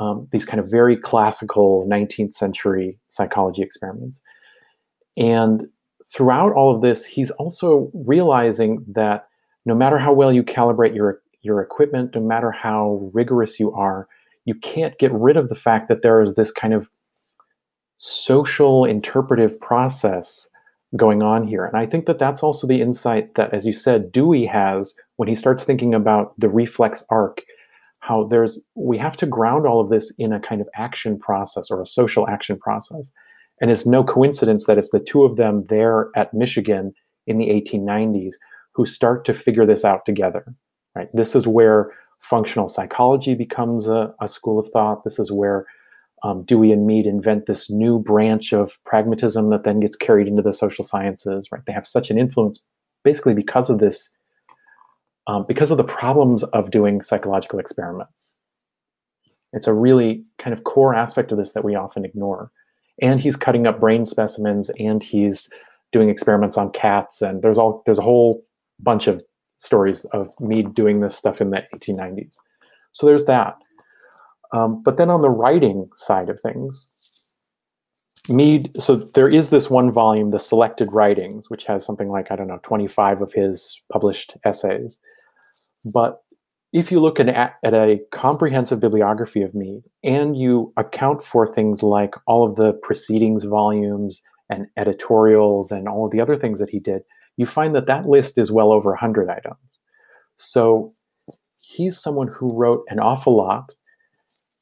[0.00, 4.20] Um, these kind of very classical 19th century psychology experiments.
[5.16, 5.68] And
[6.12, 9.28] throughout all of this, he's also realizing that
[9.66, 14.08] no matter how well you calibrate your your equipment, no matter how rigorous you are,
[14.44, 16.88] you can't get rid of the fact that there is this kind of
[17.98, 20.48] social interpretive process
[20.96, 21.64] going on here.
[21.64, 25.28] And I think that that's also the insight that, as you said, Dewey has when
[25.28, 27.42] he starts thinking about the reflex arc,
[28.00, 31.70] how there's, we have to ground all of this in a kind of action process
[31.70, 33.12] or a social action process.
[33.60, 36.92] And it's no coincidence that it's the two of them there at Michigan
[37.26, 38.34] in the 1890s
[38.74, 40.54] who start to figure this out together,
[40.94, 41.08] right?
[41.12, 45.04] This is where functional psychology becomes a, a school of thought.
[45.04, 45.66] This is where
[46.22, 50.42] um, Dewey and Mead invent this new branch of pragmatism that then gets carried into
[50.42, 51.48] the social sciences.
[51.50, 51.62] Right?
[51.66, 52.60] They have such an influence,
[53.02, 54.08] basically because of this,
[55.26, 58.36] um, because of the problems of doing psychological experiments.
[59.52, 62.50] It's a really kind of core aspect of this that we often ignore.
[63.00, 65.48] And he's cutting up brain specimens, and he's
[65.92, 68.42] doing experiments on cats, and there's all there's a whole
[68.80, 69.22] bunch of
[69.62, 72.36] stories of Mead doing this stuff in the 1890s.
[72.92, 73.56] So there's that.
[74.52, 76.88] Um, but then on the writing side of things,
[78.28, 82.36] Mead, so there is this one volume, the Selected Writings, which has something like, I
[82.36, 85.00] don't know, 25 of his published essays.
[85.92, 86.18] But
[86.72, 91.82] if you look at, at a comprehensive bibliography of Mead and you account for things
[91.82, 96.70] like all of the proceedings volumes and editorials and all of the other things that
[96.70, 97.02] he did,
[97.36, 99.78] you find that that list is well over 100 items.
[100.36, 100.90] So
[101.68, 103.74] he's someone who wrote an awful lot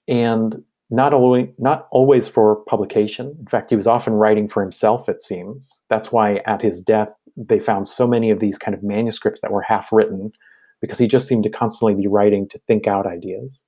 [0.08, 3.34] and not always not always for publication.
[3.38, 5.08] In fact, he was often writing for himself.
[5.08, 8.82] It seems that's why at his death they found so many of these kind of
[8.82, 10.32] manuscripts that were half written,
[10.80, 13.62] because he just seemed to constantly be writing to think out ideas.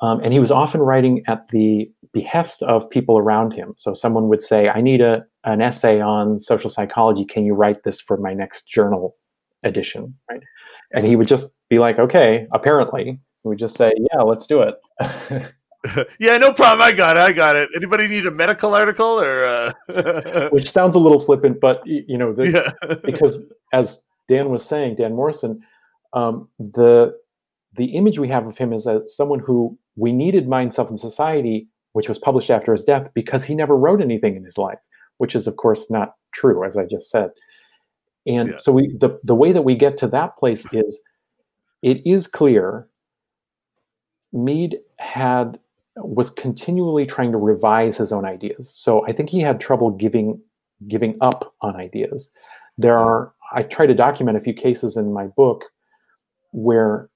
[0.00, 3.72] Um, and he was often writing at the behest of people around him.
[3.76, 7.24] So someone would say, "I need a an essay on social psychology.
[7.24, 9.14] Can you write this for my next journal
[9.62, 10.42] edition?" Right?
[10.94, 14.74] And he would just be like, "Okay." Apparently, we just say, yeah, let's do it.
[16.18, 16.82] yeah, no problem.
[16.82, 17.20] I got it.
[17.20, 17.68] I got it.
[17.74, 19.44] Anybody need a medical article or?
[19.44, 20.48] Uh...
[20.52, 22.96] Which sounds a little flippant, but you know, the, yeah.
[23.04, 25.60] because as Dan was saying, Dan Morrison,
[26.12, 27.16] um, the
[27.74, 30.98] the image we have of him is as someone who we needed Mind, Self, and
[30.98, 34.78] Society, which was published after his death, because he never wrote anything in his life,
[35.18, 37.30] which is of course not true, as I just said.
[38.26, 38.56] And yeah.
[38.58, 41.00] so we the the way that we get to that place is
[41.82, 42.88] it is clear
[44.32, 45.58] Mead had
[45.96, 48.70] was continually trying to revise his own ideas.
[48.70, 50.40] So I think he had trouble giving
[50.88, 52.30] giving up on ideas.
[52.78, 55.66] There are I try to document a few cases in my book
[56.52, 57.10] where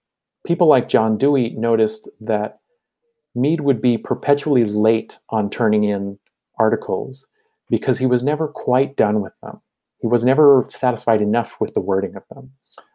[0.46, 2.60] people like John Dewey noticed that
[3.36, 6.18] Mead would be perpetually late on turning in
[6.58, 7.26] articles
[7.68, 9.60] because he was never quite done with them.
[10.00, 12.50] He was never satisfied enough with the wording of them.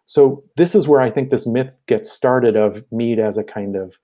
[0.05, 3.75] So this is where I think this myth gets started of Mead as a kind
[3.75, 3.97] of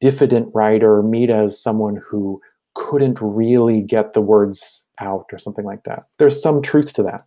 [0.00, 2.40] diffident writer, Mead as someone who
[2.74, 6.04] couldn't really get the words out or something like that.
[6.18, 7.22] There's some truth to that,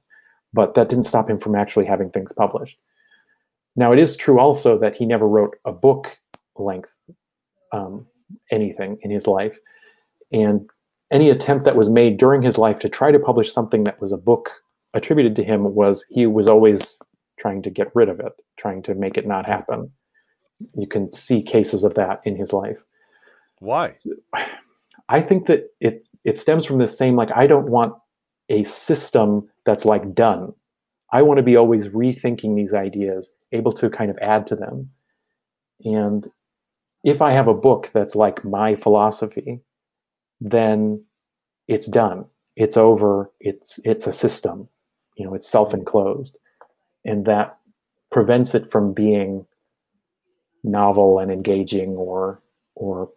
[0.53, 2.77] but that didn't stop him from actually having things published.
[3.75, 6.19] Now, it is true also that he never wrote a book
[6.55, 6.91] length
[7.71, 8.05] um,
[8.51, 9.57] anything in his life.
[10.31, 10.69] And
[11.11, 14.11] any attempt that was made during his life to try to publish something that was
[14.11, 14.49] a book
[14.93, 16.99] attributed to him was he was always
[17.39, 19.91] trying to get rid of it, trying to make it not happen
[20.75, 22.77] you can see cases of that in his life.
[23.59, 23.95] Why?
[25.09, 27.93] I think that it it stems from the same like I don't want
[28.49, 30.53] a system that's like done.
[31.11, 34.89] I want to be always rethinking these ideas, able to kind of add to them.
[35.85, 36.27] And
[37.03, 39.59] if I have a book that's like my philosophy,
[40.39, 41.03] then
[41.67, 42.25] it's done.
[42.55, 43.31] It's over.
[43.39, 44.69] It's it's a system.
[45.17, 46.37] You know, it's self-enclosed.
[47.05, 47.57] And that
[48.11, 49.45] prevents it from being
[50.63, 52.41] novel and engaging or
[52.75, 53.09] or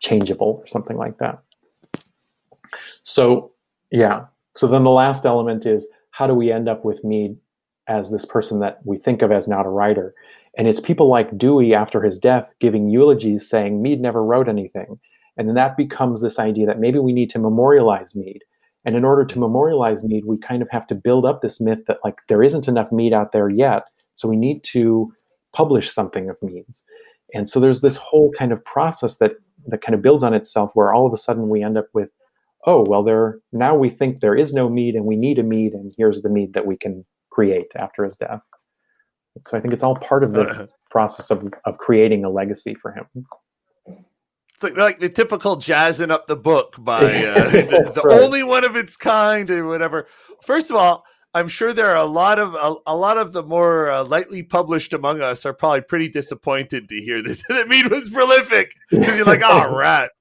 [0.00, 1.42] changeable or something like that.
[3.02, 3.52] So
[3.90, 4.26] yeah.
[4.54, 7.36] So then the last element is how do we end up with Mead
[7.88, 10.14] as this person that we think of as not a writer?
[10.56, 15.00] And it's people like Dewey after his death giving eulogies saying Mead never wrote anything.
[15.36, 18.42] And then that becomes this idea that maybe we need to memorialize Mead.
[18.84, 21.80] And in order to memorialize Mead, we kind of have to build up this myth
[21.88, 23.84] that like there isn't enough Mead out there yet.
[24.14, 25.08] So we need to
[25.52, 26.84] publish something of Mead's.
[27.32, 29.32] And so there's this whole kind of process that
[29.66, 32.10] that kind of builds on itself where all of a sudden we end up with,
[32.66, 35.72] oh, well, there now we think there is no Mead and we need a Mead,
[35.72, 38.42] and here's the Mead that we can create after his death.
[39.42, 42.74] So I think it's all part of the uh, process of, of creating a legacy
[42.74, 43.06] for him.
[43.86, 48.22] It's like, like the typical jazzing up the book by uh, the, the right.
[48.22, 50.06] only one of its kind or whatever.
[50.42, 53.42] First of all, I'm sure there are a lot of a, a lot of the
[53.42, 57.90] more uh, lightly published among us are probably pretty disappointed to hear that, that Mead
[57.90, 60.12] was prolific because you're like, oh, rats.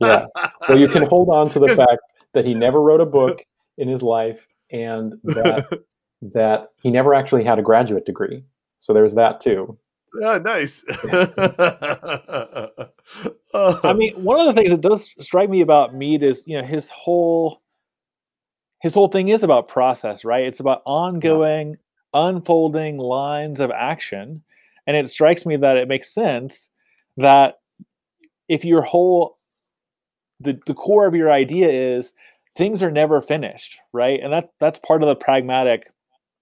[0.00, 0.26] yeah.
[0.68, 2.02] Well, you can hold on to the fact
[2.34, 3.40] that he never wrote a book
[3.78, 5.82] in his life and that
[6.22, 8.44] that he never actually had a graduate degree.
[8.78, 9.78] So there's that too.
[10.22, 10.84] Oh, nice.
[13.54, 16.66] I mean, one of the things that does strike me about Mead is, you know,
[16.66, 17.62] his whole
[18.80, 20.44] his whole thing is about process, right?
[20.44, 21.76] It's about ongoing,
[22.14, 22.28] yeah.
[22.28, 24.42] unfolding lines of action.
[24.86, 26.70] And it strikes me that it makes sense
[27.18, 27.58] that
[28.48, 29.36] if your whole
[30.40, 32.14] the, the core of your idea is
[32.56, 34.18] things are never finished, right?
[34.20, 35.92] And that that's part of the pragmatic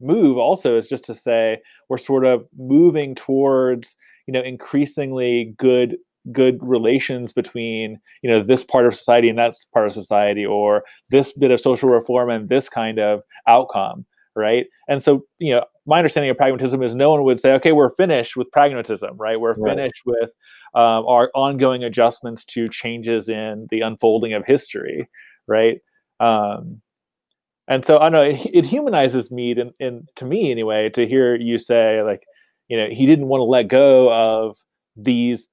[0.01, 1.59] move also is just to say
[1.89, 5.97] we're sort of moving towards, you know, increasingly good
[6.33, 10.85] good relations between you know this part of society and that part of society or
[11.11, 14.05] this bit of social reform and this kind of outcome
[14.37, 14.67] right?
[14.89, 17.91] And so you know my understanding of pragmatism is no one would say okay we're
[17.91, 19.41] finished with pragmatism right?
[19.41, 19.77] We're right.
[19.77, 20.31] finished with
[20.75, 25.09] um, our ongoing adjustments to changes in the unfolding of history
[25.49, 25.79] right?
[26.21, 26.83] Um,
[27.69, 31.37] and so i know it, it humanizes me in, in to me anyway to hear
[31.37, 32.23] you say like
[32.69, 34.57] you know he didn't want to let go of
[34.97, 35.49] these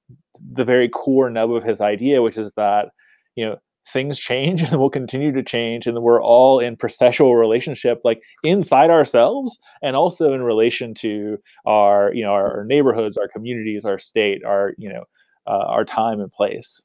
[0.54, 2.89] the very core nub of his idea, which is that
[3.36, 3.58] you know
[3.93, 8.89] things change and will continue to change, and we're all in processual relationship, like inside
[8.89, 13.99] ourselves, and also in relation to our you know our, our neighborhoods, our communities, our
[13.99, 15.04] state, our you know
[15.47, 16.82] uh, our time and place.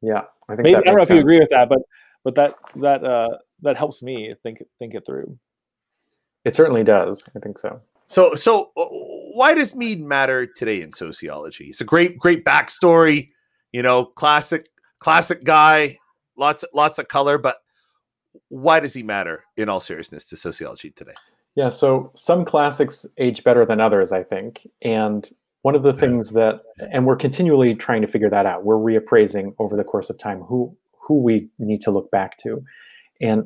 [0.00, 1.80] Yeah, I think maybe I don't know if you agree with that, but
[2.24, 5.38] but that that uh, that helps me think think it through.
[6.44, 7.22] It certainly does.
[7.36, 7.80] I think so.
[8.06, 8.86] So so uh,
[9.34, 11.66] why does Mead matter today in sociology?
[11.66, 13.30] It's a great, great backstory.
[13.72, 14.68] You know, classic,
[14.98, 15.98] classic guy.
[16.36, 17.38] Lots, lots of color.
[17.38, 17.58] But
[18.48, 21.12] why does he matter in all seriousness to sociology today?
[21.54, 21.68] Yeah.
[21.68, 24.66] So some classics age better than others, I think.
[24.82, 25.28] And
[25.62, 28.64] one of the things that, and we're continually trying to figure that out.
[28.64, 32.62] We're reappraising over the course of time who who we need to look back to,
[33.20, 33.44] and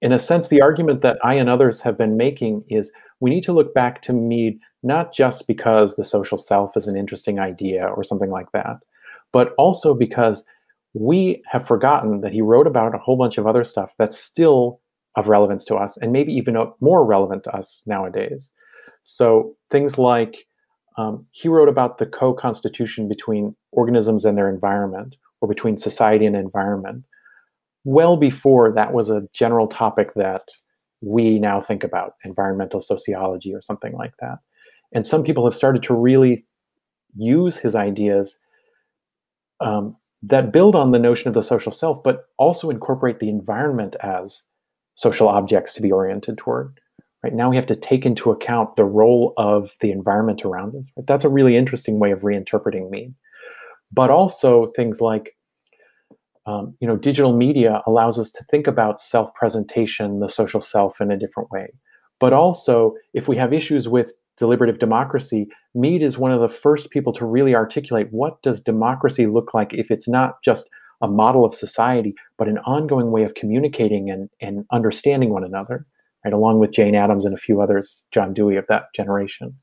[0.00, 3.44] in a sense, the argument that I and others have been making is we need
[3.44, 7.86] to look back to Mead not just because the social self is an interesting idea
[7.86, 8.76] or something like that,
[9.32, 10.46] but also because
[10.92, 14.80] we have forgotten that he wrote about a whole bunch of other stuff that's still
[15.16, 18.52] of relevance to us and maybe even more relevant to us nowadays.
[19.02, 20.46] So things like
[20.98, 26.26] um, he wrote about the co constitution between organisms and their environment, or between society
[26.26, 27.04] and environment,
[27.84, 30.44] well before that was a general topic that
[31.02, 34.38] we now think about environmental sociology or something like that.
[34.92, 36.44] And some people have started to really
[37.16, 38.38] use his ideas
[39.60, 43.96] um, that build on the notion of the social self, but also incorporate the environment
[44.00, 44.42] as
[44.94, 46.78] social objects to be oriented toward.
[47.22, 50.86] Right now, we have to take into account the role of the environment around us.
[51.06, 53.14] That's a really interesting way of reinterpreting Mead.
[53.92, 55.33] But also things like
[56.46, 61.10] um, you know, digital media allows us to think about self-presentation, the social self, in
[61.10, 61.68] a different way.
[62.20, 66.90] But also, if we have issues with deliberative democracy, Mead is one of the first
[66.90, 70.68] people to really articulate what does democracy look like if it's not just
[71.02, 75.84] a model of society, but an ongoing way of communicating and, and understanding one another,
[76.24, 76.32] right?
[76.32, 79.54] Along with Jane Addams and a few others, John Dewey of that generation.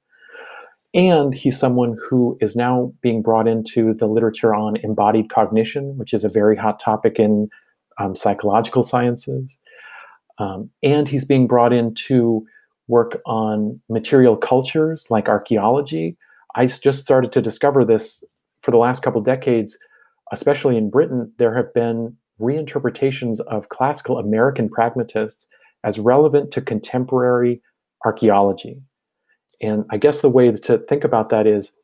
[0.94, 6.14] And he's someone who is now being brought into the literature on embodied cognition, which
[6.14, 7.50] is a very hot topic in
[7.98, 9.58] um, psychological sciences.
[10.38, 12.46] Um, and he's being brought into
[12.88, 16.18] work on material cultures like archaeology.
[16.56, 18.24] I just started to discover this
[18.62, 19.78] for the last couple decades,
[20.34, 21.32] especially in Britain.
[21.38, 25.48] There have been reinterpretations of classical American pragmatists
[25.84, 27.62] as relevant to contemporary
[28.06, 28.82] archaeology.
[29.62, 31.76] And I guess the way to think about that is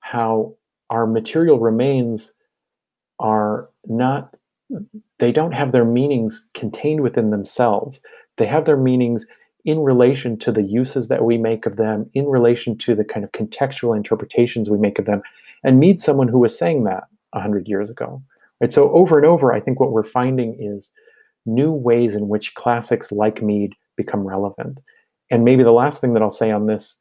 [0.00, 0.54] how
[0.90, 2.34] our material remains
[3.18, 4.36] are not,
[5.18, 8.00] they don't have their meanings contained within themselves.
[8.36, 9.26] They have their meanings
[9.64, 13.24] in relation to the uses that we make of them, in relation to the kind
[13.24, 15.22] of contextual interpretations we make of them,
[15.62, 18.22] and Mead someone who was saying that 100 years ago.
[18.60, 18.72] Right?
[18.72, 20.92] So, over and over, I think what we're finding is
[21.46, 24.78] new ways in which classics like Mead become relevant.
[25.30, 26.96] And maybe the last thing that I'll say on this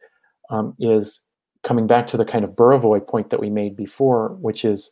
[0.49, 1.25] um, is
[1.63, 4.91] coming back to the kind of Burawoy point that we made before, which is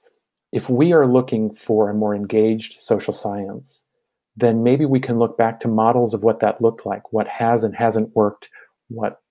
[0.51, 3.83] if we are looking for a more engaged social science,
[4.35, 7.63] then maybe we can look back to models of what that looked like, what has
[7.63, 8.49] and hasn't worked,
[8.89, 9.21] what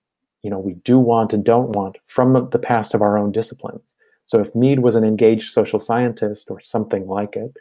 [0.43, 3.95] you know we do want and don't want from the past of our own disciplines.
[4.25, 7.53] So if Mead was an engaged social scientist or something like it,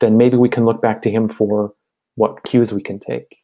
[0.00, 1.72] then maybe we can look back to him for
[2.16, 3.41] what cues we can take.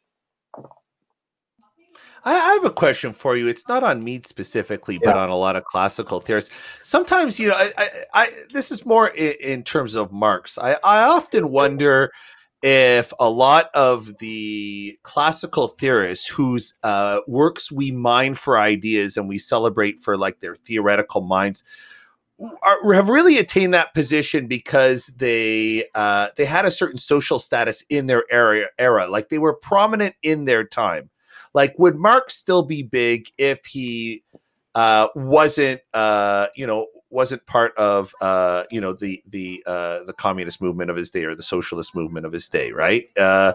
[2.28, 3.48] I, I have a question for you.
[3.48, 6.50] It's not on Mead specifically, but on a lot of classical theorists.
[6.82, 10.58] Sometimes, you know, I, I, I this is more in, in terms of Marx.
[10.58, 12.12] I, I often wonder
[12.60, 19.26] if a lot of the classical theorists whose uh, works we mine for ideas and
[19.28, 21.64] we celebrate for like their theoretical minds
[22.62, 27.82] are, have really attained that position because they uh, they had a certain social status
[27.88, 31.08] in their era era like they were prominent in their time
[31.54, 34.22] like would marx still be big if he
[34.74, 40.12] uh, wasn't uh, you know wasn't part of uh, you know the the uh, the
[40.12, 43.08] communist movement of his day or the socialist movement of his day right?
[43.16, 43.54] Uh,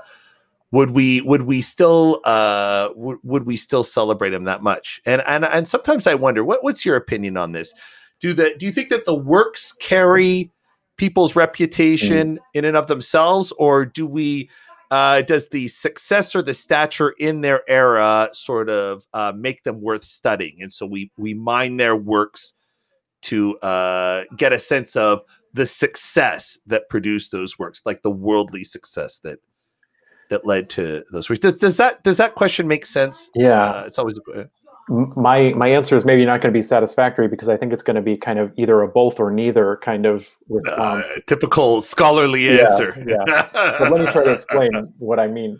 [0.71, 4.99] would we would we still uh would, would we still celebrate him that much?
[5.05, 7.73] And and and sometimes i wonder what what's your opinion on this?
[8.19, 10.51] Do the do you think that the works carry
[10.97, 14.49] people's reputation in and of themselves or do we
[14.91, 19.81] uh, does the success or the stature in their era sort of uh, make them
[19.81, 20.61] worth studying?
[20.61, 22.53] And so we we mine their works
[23.23, 25.21] to uh, get a sense of
[25.53, 29.39] the success that produced those works like the worldly success that
[30.29, 31.39] that led to those works.
[31.39, 33.29] Does, does that does that question make sense?
[33.35, 33.63] Yeah.
[33.63, 34.49] uh, it's always a, M-
[34.89, 37.95] my my answer is maybe not going to be satisfactory because I think it's going
[37.95, 40.29] to be kind of either a both or neither kind of
[40.77, 43.49] uh, typical scholarly Yeah, answer yeah.
[43.53, 45.59] but let me try to explain what I mean.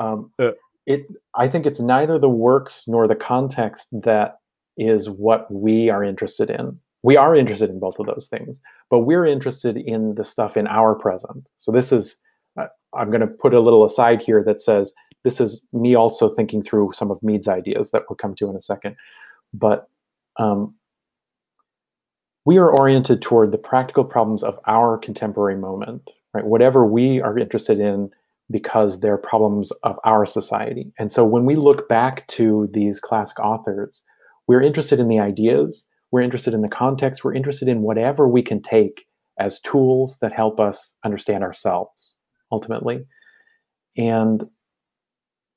[0.00, 0.52] Um, Uh.
[0.86, 4.38] it, I think it's neither the works nor the context that
[4.76, 6.78] is what we are interested in.
[7.04, 10.66] We are interested in both of those things, but we're interested in the stuff in
[10.66, 11.46] our present.
[11.58, 12.16] So this is,
[12.60, 14.92] uh, I'm going to put a little aside here that says
[15.24, 18.56] this is me also thinking through some of Mead's ideas that we'll come to in
[18.56, 18.96] a second.
[19.52, 19.88] But
[20.38, 20.74] um,
[22.44, 26.46] we are oriented toward the practical problems of our contemporary moment, right?
[26.46, 28.10] Whatever we are interested in
[28.50, 30.92] because they're problems of our society.
[30.98, 34.02] And so when we look back to these classic authors,
[34.46, 38.42] we're interested in the ideas, we're interested in the context, we're interested in whatever we
[38.42, 39.06] can take
[39.38, 42.16] as tools that help us understand ourselves
[42.50, 43.04] ultimately.
[43.96, 44.44] And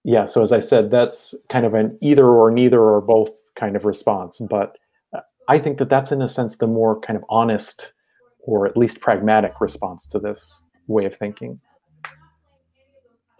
[0.03, 3.75] yeah, so as I said, that's kind of an either or neither or both kind
[3.75, 4.39] of response.
[4.49, 4.77] But
[5.15, 7.93] uh, I think that that's in a sense the more kind of honest
[8.39, 11.59] or at least pragmatic response to this way of thinking.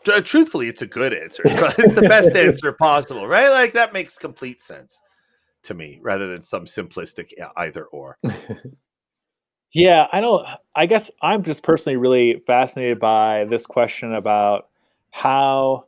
[0.03, 4.59] Truthfully it's a good answer it's the best answer possible right like that makes complete
[4.59, 4.99] sense
[5.61, 8.17] to me rather than some simplistic either or
[9.73, 10.45] Yeah, I don't.
[10.75, 14.67] I guess I'm just personally really fascinated by this question about
[15.11, 15.85] how,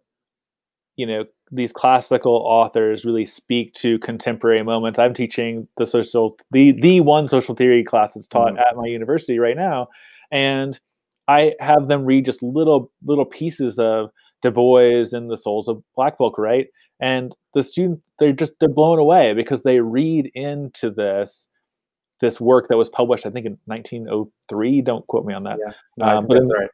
[0.96, 4.98] you know, these classical authors really speak to contemporary moments.
[5.00, 8.60] I'm teaching the social, the the one social theory class that's taught Mhm.
[8.60, 9.88] at my university right now,
[10.32, 10.80] and
[11.28, 14.10] I have them read just little little pieces of
[14.42, 16.68] Du Bois and the Souls of Black Folk, right?
[17.00, 21.48] And the student, they're just they're blown away because they read into this
[22.22, 24.82] this work that was published, I think, in 1903.
[24.82, 25.58] Don't quote me on that.
[25.60, 26.70] Yeah, no, Um, but that's in- right.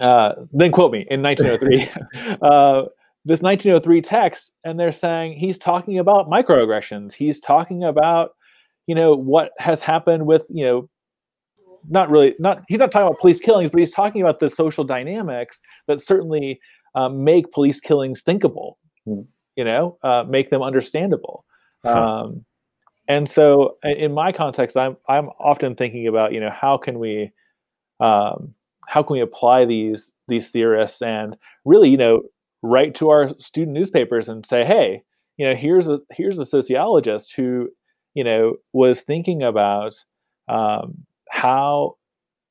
[0.00, 1.88] Uh, then quote me in 1903.
[2.42, 2.84] uh,
[3.24, 7.12] this 1903 text, and they're saying he's talking about microaggressions.
[7.12, 8.30] He's talking about,
[8.86, 10.88] you know, what has happened with, you know,
[11.88, 14.84] not really, not he's not talking about police killings, but he's talking about the social
[14.84, 16.60] dynamics that certainly
[16.94, 18.78] um, make police killings thinkable.
[19.06, 19.22] Hmm.
[19.56, 21.44] You know, uh, make them understandable.
[21.84, 22.22] Huh.
[22.22, 22.44] Um,
[23.08, 27.32] and so, in my context, I'm I'm often thinking about, you know, how can we
[27.98, 28.54] um,
[28.86, 32.22] how can we apply these these theorists and really you know
[32.62, 35.02] write to our student newspapers and say hey
[35.36, 37.68] you know here's a here's a sociologist who
[38.14, 39.94] you know was thinking about
[40.48, 40.94] um,
[41.30, 41.96] how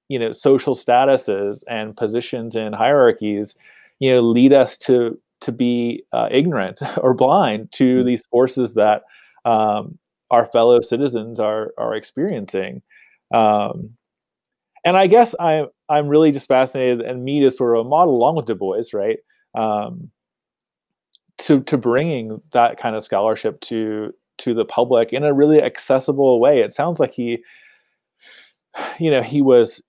[0.07, 3.55] you know social statuses and positions in hierarchies
[3.99, 9.03] you know lead us to to be uh, ignorant or blind to these forces that
[9.45, 9.97] um,
[10.31, 12.81] our fellow citizens are are experiencing
[13.33, 13.91] um,
[14.85, 18.15] and I guess I'm I'm really just fascinated, and Mead is sort of a model
[18.15, 19.17] along with Du Bois, right?
[19.59, 20.11] Um,
[21.39, 26.39] to to bringing that kind of scholarship to to the public in a really accessible
[26.39, 26.59] way.
[26.59, 27.43] It sounds like he,
[28.99, 29.81] you know, he was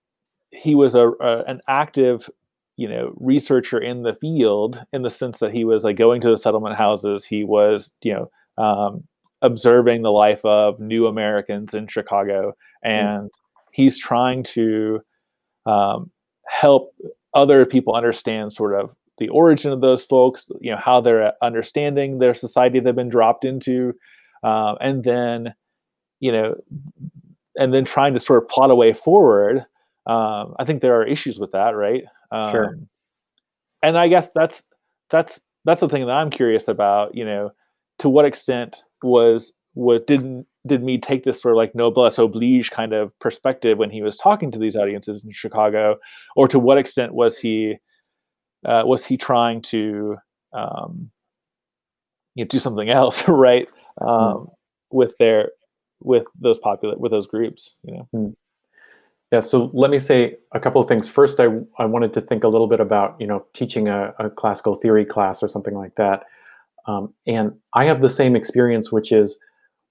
[0.50, 2.30] he was a, a an active
[2.76, 6.30] you know researcher in the field in the sense that he was like going to
[6.30, 7.24] the settlement houses.
[7.24, 8.30] He was you know
[8.62, 9.04] um,
[9.42, 12.54] observing the life of new americans in chicago.
[12.82, 13.30] And
[13.72, 15.00] he's trying to
[15.66, 16.10] um,
[16.46, 16.94] help
[17.34, 22.18] other people understand sort of the origin of those folks, you know, how they're understanding
[22.18, 23.92] their society they've been dropped into,
[24.42, 25.54] um, and then,
[26.18, 26.56] you know,
[27.56, 29.58] and then trying to sort of plot a way forward.
[30.06, 32.04] Um, I think there are issues with that, right?
[32.32, 32.78] Um, Sure.
[33.82, 34.64] And I guess that's
[35.10, 37.14] that's that's the thing that I'm curious about.
[37.14, 37.52] You know,
[37.98, 42.70] to what extent was was didn't did Mead take this sort of like noblesse oblige
[42.70, 45.96] kind of perspective when he was talking to these audiences in Chicago,
[46.36, 47.76] or to what extent was he
[48.64, 50.16] uh, was he trying to
[50.52, 51.10] um,
[52.34, 53.68] you know, do something else, right?
[54.00, 54.50] Um, mm.
[54.92, 55.50] With their
[56.02, 58.08] with those popular with those groups, you know.
[58.14, 58.34] Mm.
[59.32, 61.08] Yeah, so let me say a couple of things.
[61.08, 61.46] First, I,
[61.78, 65.04] I wanted to think a little bit about you know teaching a, a classical theory
[65.04, 66.24] class or something like that,
[66.86, 69.38] um, and I have the same experience, which is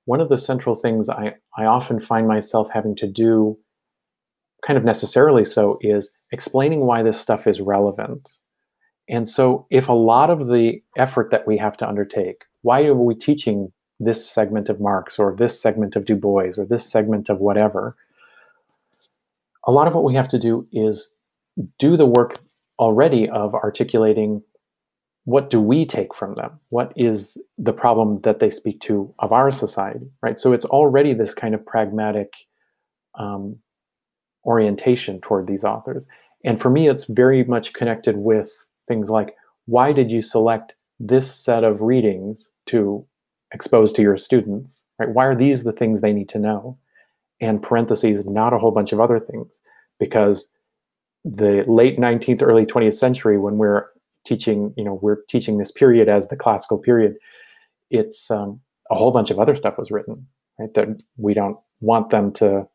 [0.06, 3.56] one of the central things I, I often find myself having to do,
[4.66, 8.28] kind of necessarily so, is explaining why this stuff is relevant.
[9.10, 12.96] And so, if a lot of the effort that we have to undertake, why are
[12.96, 17.30] we teaching this segment of Marx or this segment of Du Bois or this segment
[17.30, 17.96] of whatever?
[19.66, 21.12] a lot of what we have to do is
[21.78, 22.40] do the work
[22.80, 24.42] already of articulating
[25.26, 26.60] what do we take from them?
[26.70, 30.40] What is the problem that they speak to of our society right?
[30.40, 32.34] So it's already this kind of pragmatic
[33.20, 33.58] um,
[34.46, 36.08] orientation toward these authors.
[36.44, 38.52] And for me it's very much connected with
[38.90, 39.36] things like
[39.68, 43.06] why did you select this set of readings to
[43.54, 46.78] expose to your students right why are these the things they need to know
[47.42, 49.62] and parentheses, not a whole bunch of other things,
[50.00, 50.52] because
[51.24, 53.88] the late 19th, early 20th century, when we're
[54.26, 57.16] teaching, you know, we're teaching this period as the classical period,
[57.90, 58.60] it's um,
[58.92, 60.28] a whole bunch of other stuff was written,
[60.60, 60.74] right?
[60.74, 62.68] That we don't want them to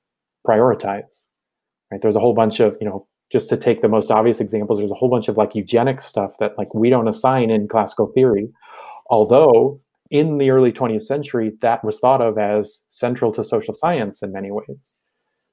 [0.47, 1.27] prioritize,
[1.91, 2.01] right?
[2.01, 4.93] There's a whole bunch of, you know, just to take the most obvious examples, there's
[4.93, 8.49] a whole bunch of like eugenic stuff that like we don't assign in classical theory,
[9.11, 14.23] although in the early 20th century, that was thought of as central to social science
[14.23, 14.95] in many ways.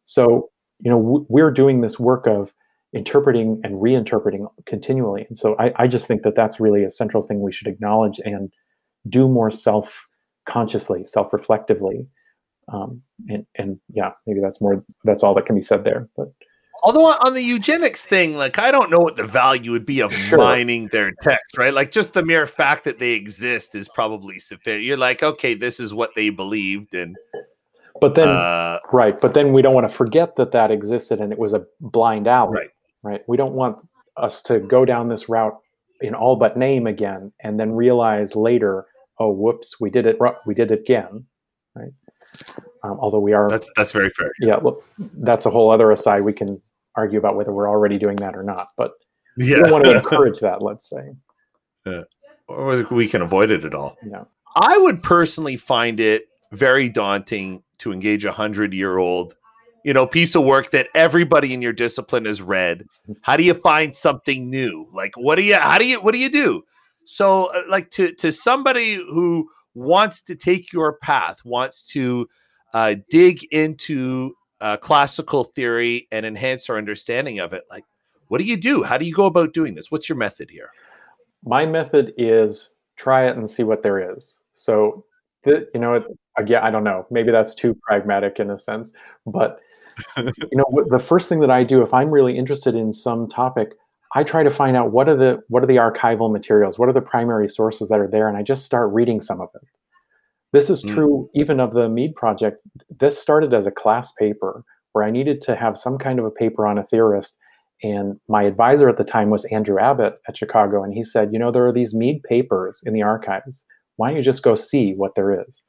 [0.05, 2.53] So, you know, we're doing this work of
[2.93, 5.25] interpreting and reinterpreting continually.
[5.27, 8.19] And so I, I just think that that's really a central thing we should acknowledge
[8.23, 8.53] and
[9.09, 10.07] do more self
[10.45, 12.07] consciously, self reflectively.
[12.71, 16.07] Um, and, and yeah, maybe that's more, that's all that can be said there.
[16.15, 16.31] But
[16.83, 20.11] Although on the eugenics thing, like I don't know what the value would be of
[20.11, 20.39] sure.
[20.39, 21.73] mining their text, right?
[21.73, 24.83] Like just the mere fact that they exist is probably sufficient.
[24.83, 27.15] You're like, okay, this is what they believed, and
[27.99, 31.31] but then uh, right, but then we don't want to forget that that existed and
[31.31, 32.69] it was a blind alley, right?
[33.03, 33.21] Right.
[33.27, 33.77] We don't want
[34.17, 35.57] us to go down this route
[36.01, 38.85] in all but name again, and then realize later,
[39.19, 40.17] oh, whoops, we did it.
[40.47, 41.25] We did it again,
[41.75, 41.91] right?
[42.83, 44.31] Um, although we are that's that's very fair.
[44.39, 46.23] Yeah, look, that's a whole other aside.
[46.23, 46.59] We can
[46.95, 48.67] argue about whether we're already doing that or not.
[48.77, 48.91] But
[49.37, 49.55] yeah.
[49.55, 51.13] we don't want to encourage that, let's say.
[51.85, 52.03] Yeah.
[52.47, 53.97] Or we can avoid it at all.
[54.05, 54.23] Yeah.
[54.55, 59.35] I would personally find it very daunting to engage a hundred year old,
[59.85, 62.85] you know, piece of work that everybody in your discipline has read.
[63.21, 64.87] How do you find something new?
[64.91, 66.63] Like, what do you, how do you, what do you do?
[67.03, 72.27] So, uh, like, to to somebody who wants to take your path, wants to
[72.73, 77.63] uh, dig into uh, classical theory and enhance our understanding of it.
[77.69, 77.83] Like,
[78.27, 78.83] what do you do?
[78.83, 79.91] How do you go about doing this?
[79.91, 80.69] What's your method here?
[81.43, 84.39] My method is try it and see what there is.
[84.53, 85.03] So,
[85.45, 86.03] you know,
[86.37, 87.07] again, I don't know.
[87.09, 88.91] Maybe that's too pragmatic in a sense,
[89.25, 89.59] but
[90.17, 93.73] you know, the first thing that I do if I'm really interested in some topic,
[94.13, 96.93] I try to find out what are the what are the archival materials, what are
[96.93, 99.61] the primary sources that are there, and I just start reading some of it.
[100.53, 100.93] This is mm.
[100.93, 101.41] true mm.
[101.41, 102.57] even of the Mead project.
[102.89, 106.31] This started as a class paper where I needed to have some kind of a
[106.31, 107.37] paper on a theorist.
[107.83, 110.83] And my advisor at the time was Andrew Abbott at Chicago.
[110.83, 113.65] And he said, You know, there are these Mead papers in the archives.
[113.95, 115.63] Why don't you just go see what there is?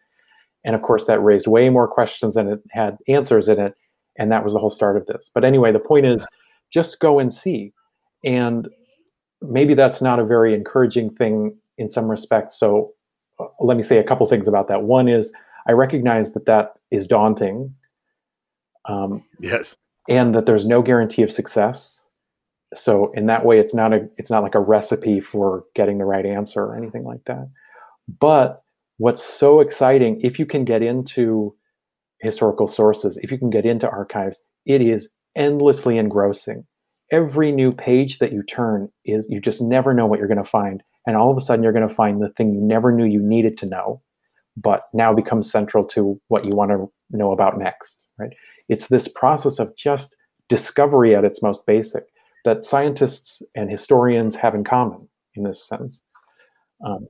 [0.65, 3.75] And of course, that raised way more questions than it had answers in it.
[4.19, 5.31] And that was the whole start of this.
[5.35, 6.27] But anyway, the point is
[6.73, 7.73] just go and see.
[8.25, 8.69] And
[9.41, 12.59] maybe that's not a very encouraging thing in some respects.
[12.59, 12.93] So
[13.61, 14.83] let me say a couple things about that.
[14.83, 15.33] One is
[15.67, 17.75] I recognize that that is daunting.
[18.87, 19.77] Um, yes,
[20.09, 22.01] and that there's no guarantee of success.
[22.75, 26.05] So in that way, it's not a it's not like a recipe for getting the
[26.05, 27.49] right answer or anything like that.
[28.19, 28.63] But
[28.99, 31.55] what's so exciting if you can get into
[32.21, 36.65] historical sources, if you can get into archives, it is endlessly engrossing
[37.11, 40.45] every new page that you turn is you just never know what you're going to
[40.45, 40.83] find.
[41.07, 43.23] And all of a sudden you're going to find the thing you never knew you
[43.23, 44.03] needed to know
[44.55, 48.37] but now becomes central to what you want to know about next right?
[48.69, 50.15] It's this process of just
[50.49, 52.05] discovery at its most basic
[52.45, 56.03] that scientists and historians have in common in this sense.
[56.85, 57.07] Um,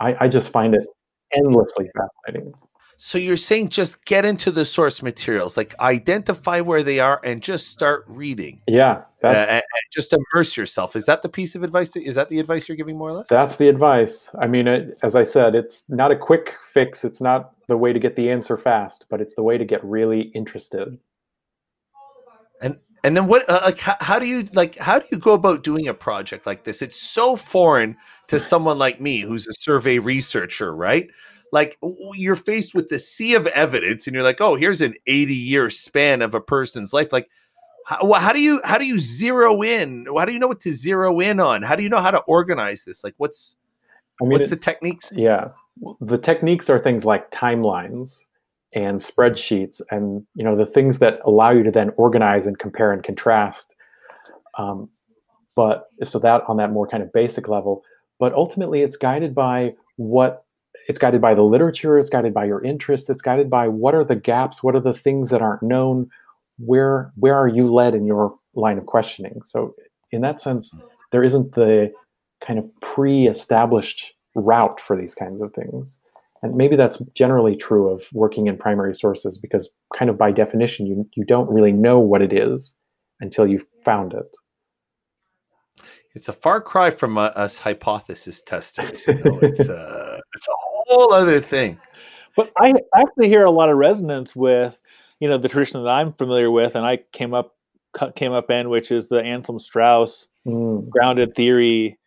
[0.00, 0.86] I, I just find it
[1.34, 2.52] endlessly fascinating.
[2.96, 7.42] So you're saying just get into the source materials, like identify where they are and
[7.42, 8.60] just start reading.
[8.66, 9.62] Yeah, uh, and,
[9.92, 10.94] just immerse yourself.
[10.94, 11.92] Is that the piece of advice?
[11.92, 13.26] That, is that the advice you're giving more or less?
[13.28, 14.30] That's the advice.
[14.38, 17.04] I mean, it, as I said, it's not a quick fix.
[17.04, 19.82] It's not the way to get the answer fast, but it's the way to get
[19.84, 20.98] really interested.
[22.60, 23.48] And and then what?
[23.48, 24.76] Uh, like, how, how do you like?
[24.76, 26.82] How do you go about doing a project like this?
[26.82, 27.96] It's so foreign
[28.28, 31.08] to someone like me, who's a survey researcher, right?
[31.52, 31.78] like
[32.12, 35.70] you're faced with the sea of evidence and you're like oh here's an 80 year
[35.70, 37.30] span of a person's life like
[37.88, 40.06] how, how, do you how do you zero in?
[40.16, 41.62] How do you know what to zero in on?
[41.62, 43.02] How do you know how to organize this?
[43.02, 43.56] Like what's
[44.20, 45.10] I mean, what's it, the techniques?
[45.14, 45.48] yeah.
[46.00, 48.24] The techniques are things like timelines
[48.74, 52.92] and spreadsheets and you know the things that allow you to then organize and compare
[52.92, 53.74] and contrast
[54.58, 54.90] um,
[55.56, 57.82] but so that on that more kind of basic level.
[58.18, 60.44] But ultimately it's guided by what
[60.88, 64.04] it's guided by the literature it's guided by your interests it's guided by what are
[64.04, 66.08] the gaps what are the things that aren't known
[66.58, 69.74] where where are you led in your line of questioning so
[70.10, 70.78] in that sense
[71.12, 71.92] there isn't the
[72.44, 76.00] kind of pre-established route for these kinds of things
[76.42, 80.86] and maybe that's generally true of working in primary sources because kind of by definition
[80.86, 82.74] you, you don't really know what it is
[83.20, 84.30] until you've found it
[86.14, 89.38] it's a far cry from uh, us hypothesis testers you know?
[89.42, 91.78] it's, uh, it's a whole other thing.
[92.36, 94.80] But I actually hear a lot of resonance with,
[95.20, 97.54] you know, the tradition that I'm familiar with, and I came up
[98.14, 100.88] came up in, which is the Anselm Strauss mm.
[100.90, 101.98] grounded theory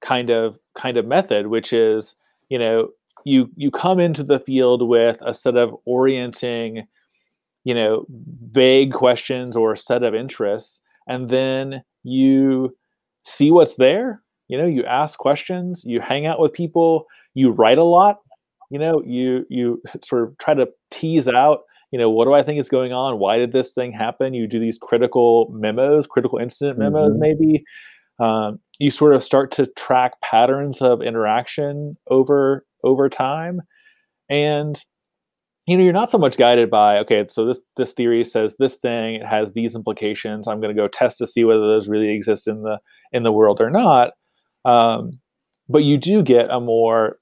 [0.00, 2.14] kind of kind of method, which is,
[2.48, 2.90] you know,
[3.24, 6.86] you you come into the field with a set of orienting,
[7.64, 12.76] you know, vague questions or a set of interests, and then you
[13.24, 14.22] see what's there.
[14.48, 18.20] You know, you ask questions, you hang out with people, you write a lot
[18.70, 21.62] you know you you sort of try to tease out
[21.94, 24.48] you know what do i think is going on why did this thing happen you
[24.48, 27.20] do these critical memos critical incident memos mm-hmm.
[27.20, 27.64] maybe
[28.18, 33.60] um, you sort of start to track patterns of interaction over over time
[34.28, 34.80] and
[35.66, 38.74] you know you're not so much guided by okay so this this theory says this
[38.74, 42.10] thing it has these implications i'm going to go test to see whether those really
[42.10, 42.76] exist in the
[43.12, 44.14] in the world or not
[44.64, 45.20] um,
[45.68, 47.18] but you do get a more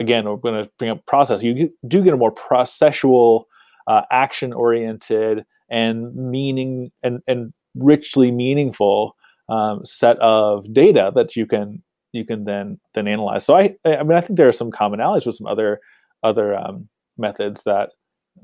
[0.00, 1.42] again, we're going to bring up process.
[1.42, 3.44] You do get a more processual,
[3.86, 9.16] uh, action oriented, and meaning and, and richly meaningful
[9.48, 11.82] um, set of data that you can
[12.12, 13.44] you can then then analyze.
[13.44, 15.80] So I I mean I think there are some commonalities with some other
[16.22, 17.90] other um, methods that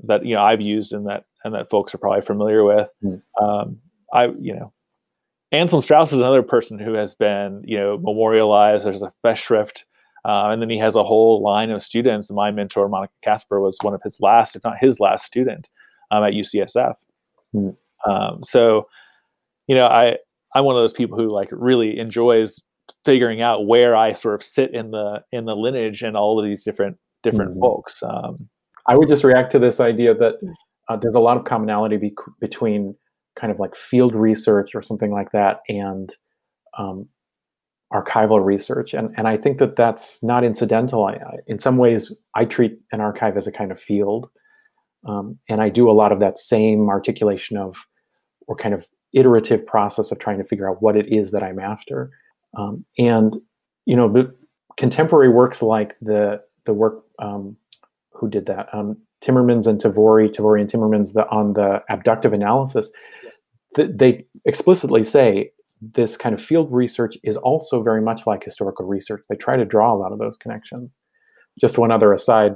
[0.03, 2.87] that you know I've used and that and that folks are probably familiar with.
[3.03, 3.21] Mm.
[3.41, 3.79] Um,
[4.13, 4.73] I you know
[5.51, 8.85] Anselm Strauss is another person who has been you know memorialized.
[8.85, 9.83] There's a Festschrift
[10.25, 12.31] uh, and then he has a whole line of students.
[12.31, 15.69] My mentor, Monica Casper, was one of his last, if not his last student
[16.11, 16.93] um, at UCSF.
[17.55, 17.75] Mm.
[18.07, 18.87] Um, so,
[19.67, 20.17] you know, I
[20.53, 22.61] I'm one of those people who like really enjoys
[23.05, 26.45] figuring out where I sort of sit in the in the lineage and all of
[26.45, 27.61] these different different mm-hmm.
[27.61, 28.03] folks.
[28.03, 28.49] Um,
[28.87, 30.35] I would just react to this idea that
[30.89, 32.95] uh, there's a lot of commonality be- between
[33.35, 36.15] kind of like field research or something like that and
[36.77, 37.07] um,
[37.93, 38.93] archival research.
[38.93, 41.05] And, and I think that that's not incidental.
[41.05, 44.29] I, I, in some ways, I treat an archive as a kind of field.
[45.07, 47.87] Um, and I do a lot of that same articulation of,
[48.47, 51.59] or kind of iterative process of trying to figure out what it is that I'm
[51.59, 52.11] after.
[52.57, 53.35] Um, and,
[53.85, 54.33] you know, the
[54.77, 57.57] contemporary works like the, the work, um,
[58.13, 58.69] who did that?
[58.73, 62.91] Um, Timmermans and Tavory, Tavory and Timmermans the, on the abductive analysis,
[63.75, 65.51] th- they explicitly say
[65.81, 69.23] this kind of field research is also very much like historical research.
[69.29, 70.91] They try to draw a lot of those connections.
[71.59, 72.55] Just one other aside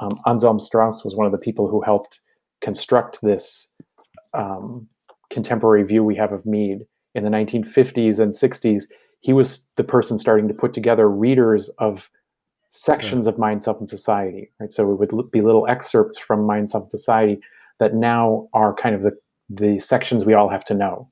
[0.00, 2.20] um, Anselm Strauss was one of the people who helped
[2.60, 3.70] construct this
[4.32, 4.88] um,
[5.30, 6.86] contemporary view we have of Mead.
[7.14, 8.84] In the 1950s and 60s,
[9.20, 12.10] he was the person starting to put together readers of
[12.70, 14.50] sections of Mind, Self, and Society.
[14.58, 17.40] Right, so it would be little excerpts from Mind, Self, and Society
[17.78, 19.16] that now are kind of the
[19.48, 21.10] the sections we all have to know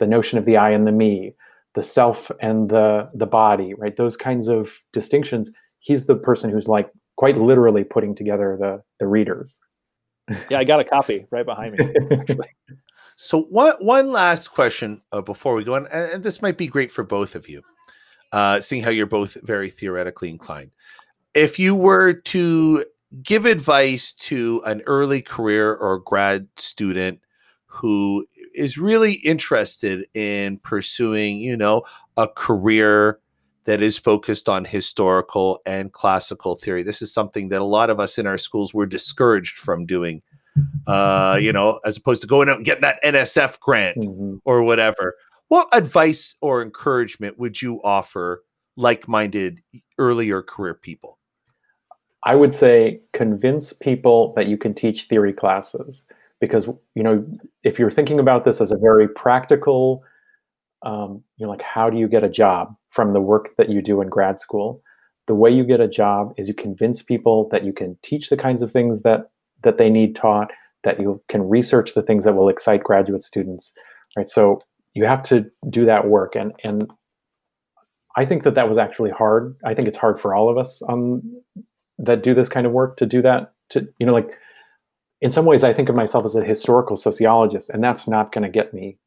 [0.00, 1.34] the notion of the I and the me,
[1.74, 3.96] the self and the the body, right?
[3.96, 5.52] Those kinds of distinctions.
[5.78, 9.60] He's the person who's like quite literally putting together the the readers.
[10.48, 11.94] Yeah, I got a copy right behind me.
[13.16, 16.90] so one one last question uh, before we go on, and this might be great
[16.90, 17.62] for both of you,
[18.32, 20.70] uh, seeing how you're both very theoretically inclined.
[21.34, 22.84] If you were to
[23.22, 27.20] give advice to an early career or grad student
[27.70, 31.82] who is really interested in pursuing, you know,
[32.16, 33.20] a career
[33.64, 36.82] that is focused on historical and classical theory.
[36.82, 40.22] This is something that a lot of us in our schools were discouraged from doing.
[40.86, 44.36] Uh, you know, as opposed to going out and getting that NSF grant mm-hmm.
[44.44, 45.14] or whatever.
[45.46, 48.42] What advice or encouragement would you offer
[48.76, 49.62] like-minded
[49.96, 51.18] earlier career people?
[52.24, 56.04] I would say convince people that you can teach theory classes
[56.40, 57.22] because you know
[57.62, 60.02] if you're thinking about this as a very practical
[60.82, 63.82] um, you know like how do you get a job from the work that you
[63.82, 64.82] do in grad school?
[65.26, 68.36] The way you get a job is you convince people that you can teach the
[68.36, 69.30] kinds of things that
[69.62, 70.50] that they need taught
[70.82, 73.74] that you can research the things that will excite graduate students
[74.16, 74.28] right?
[74.28, 74.60] So
[74.94, 76.90] you have to do that work and and
[78.16, 79.56] i think that that was actually hard.
[79.64, 81.22] I think it's hard for all of us um,
[81.98, 84.30] that do this kind of work to do that to you know like
[85.20, 88.42] in some ways i think of myself as a historical sociologist and that's not going
[88.42, 88.98] to get me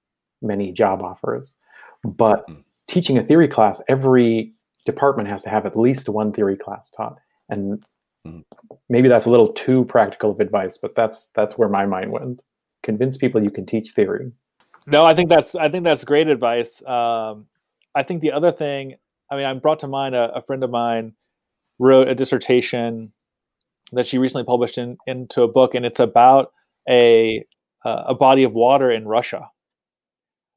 [0.43, 1.55] many job offers.
[2.03, 2.55] But hmm.
[2.87, 4.49] teaching a theory class every
[4.85, 7.17] department has to have at least one theory class taught.
[7.49, 7.81] And
[8.23, 8.41] hmm.
[8.89, 12.41] maybe that's a little too practical of advice but that's that's where my mind went.
[12.83, 14.31] Convince people you can teach theory.
[14.85, 16.83] No i think that's i think that's great advice.
[16.85, 17.47] Um,
[17.95, 18.95] i think the other thing
[19.29, 21.13] i mean i'm brought to mind a, a friend of mine
[21.79, 23.13] wrote a dissertation
[23.95, 26.51] that she recently published in, into a book, and it's about
[26.89, 27.43] a
[27.85, 29.49] uh, a body of water in Russia.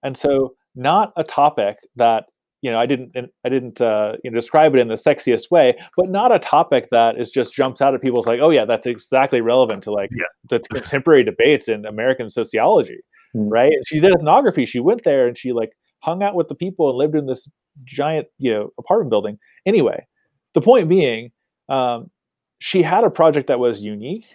[0.03, 2.27] And so, not a topic that
[2.63, 5.77] you know I didn't I didn't uh, you know describe it in the sexiest way,
[5.97, 8.87] but not a topic that is just jumps out at people's like, oh yeah, that's
[8.87, 10.27] exactly relevant to like yeah.
[10.49, 12.99] the contemporary debates in American sociology,
[13.35, 13.49] mm-hmm.
[13.49, 13.73] right?
[13.87, 14.67] she did ethnography.
[14.67, 15.73] She went there and she like
[16.03, 17.49] hung out with the people and lived in this
[17.85, 19.39] giant you know apartment building.
[19.67, 20.07] Anyway,
[20.55, 21.33] the point being,
[21.69, 22.11] um,
[22.59, 24.27] she had a project that was unique,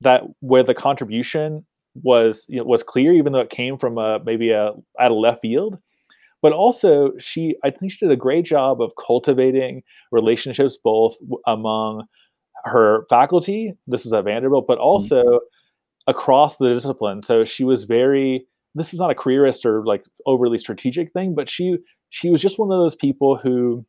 [0.00, 1.64] that where the contribution
[2.02, 5.14] was you know, was clear, even though it came from a maybe a at a
[5.14, 5.78] left field.
[6.42, 12.04] But also, she I think she did a great job of cultivating relationships both among
[12.64, 13.74] her faculty.
[13.86, 14.84] This is at Vanderbilt, but mm-hmm.
[14.84, 16.10] also mm-hmm.
[16.10, 17.22] across the discipline.
[17.22, 18.46] So she was very.
[18.76, 21.78] This is not a careerist or like overly strategic thing, but she
[22.10, 23.84] she was just one of those people who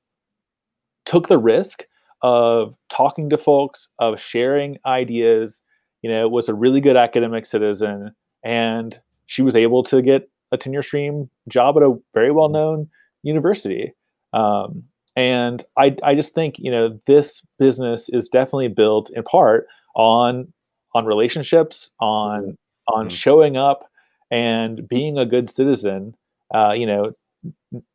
[1.05, 1.83] took the risk
[2.23, 5.61] of talking to folks, of sharing ideas.
[6.01, 10.57] You know, was a really good academic citizen, and she was able to get a
[10.57, 12.89] tenure stream job at a very well known
[13.23, 13.93] university.
[14.33, 14.83] Um,
[15.15, 20.51] and I, I just think you know this business is definitely built in part on
[20.93, 22.57] on relationships, on
[22.87, 23.09] on mm-hmm.
[23.09, 23.85] showing up
[24.29, 26.15] and being a good citizen.
[26.53, 27.13] Uh, you know,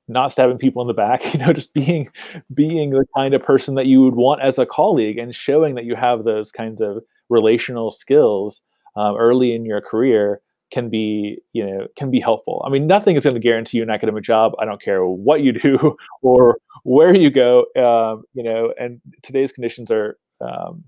[0.08, 2.08] not stabbing people in the back you know just being
[2.54, 5.84] being the kind of person that you would want as a colleague and showing that
[5.84, 8.60] you have those kinds of relational skills
[8.96, 10.40] um, early in your career
[10.72, 12.62] can be you know can be helpful.
[12.66, 14.52] I mean nothing is going to guarantee you an academic job.
[14.58, 19.52] I don't care what you do or where you go um, you know and today's
[19.52, 20.84] conditions are um,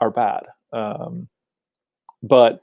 [0.00, 0.44] are bad.
[0.72, 1.28] Um,
[2.22, 2.62] but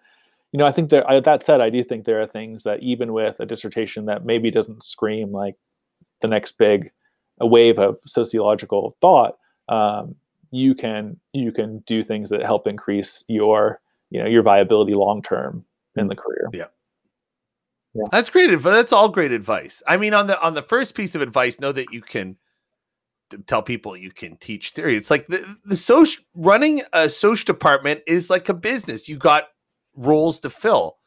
[0.51, 3.13] you know i think there that said i do think there are things that even
[3.13, 5.55] with a dissertation that maybe doesn't scream like
[6.21, 6.91] the next big
[7.39, 9.37] a wave of sociological thought,
[9.69, 10.15] um,
[10.51, 15.21] you can you can do things that help increase your you know your viability long
[15.21, 15.63] term
[15.95, 16.49] in the career.
[16.53, 16.65] Yeah.
[17.93, 18.03] Yeah.
[18.11, 18.73] That's great advice.
[18.73, 19.81] That's all great advice.
[19.87, 22.37] I mean, on the on the first piece of advice, know that you can
[23.45, 24.95] tell people you can teach theory.
[24.95, 29.09] It's like the the social running a social department is like a business.
[29.09, 29.45] You got
[29.95, 30.98] roles to fill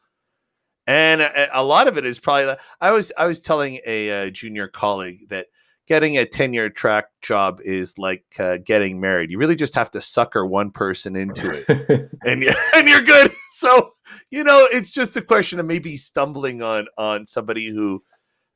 [0.87, 4.31] and a, a, lot of it is probably i was i was telling a, a
[4.31, 5.47] junior colleague that
[5.87, 9.29] getting a tenure track job is like uh, getting married.
[9.31, 12.43] You really just have to sucker one person into it and,
[12.75, 13.31] and you're good.
[13.55, 13.93] So
[14.29, 18.03] you know it's just a question of maybe stumbling on on somebody who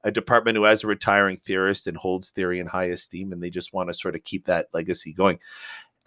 [0.04, 3.50] a department who has a retiring theorist and holds theory in high esteem and they
[3.50, 5.40] just want to sort of keep that legacy going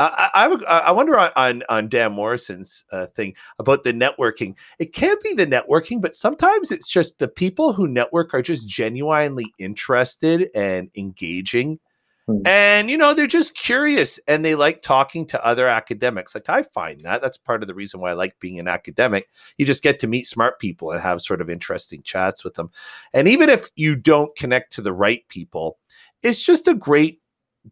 [0.01, 4.55] I, I, I wonder on on Dan Morrison's uh, thing about the networking.
[4.78, 8.66] It can't be the networking, but sometimes it's just the people who network are just
[8.66, 11.80] genuinely interested and engaging,
[12.26, 12.38] hmm.
[12.46, 16.34] and you know they're just curious and they like talking to other academics.
[16.34, 19.28] Like I find that that's part of the reason why I like being an academic.
[19.59, 22.70] You just get to meet smart people and have sort of interesting chats with them,
[23.12, 25.78] and even if you don't connect to the right people,
[26.22, 27.20] it's just a great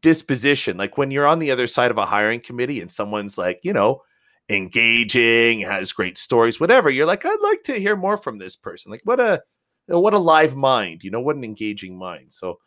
[0.00, 3.58] disposition like when you're on the other side of a hiring committee and someone's like
[3.62, 4.02] you know
[4.50, 8.90] engaging has great stories whatever you're like i'd like to hear more from this person.
[8.90, 9.42] Like what a
[9.86, 12.32] what a live mind you know what an engaging mind.
[12.32, 12.58] So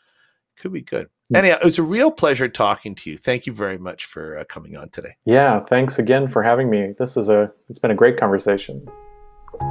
[0.58, 1.08] could be good.
[1.32, 1.38] Mm.
[1.38, 3.18] anyhow it was a real pleasure talking to you.
[3.18, 5.16] Thank you very much for uh, coming on today.
[5.26, 6.94] Yeah thanks again for having me.
[6.98, 8.88] This is a it's been a great conversation.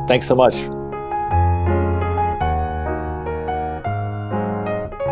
[0.09, 0.90] Thanks so much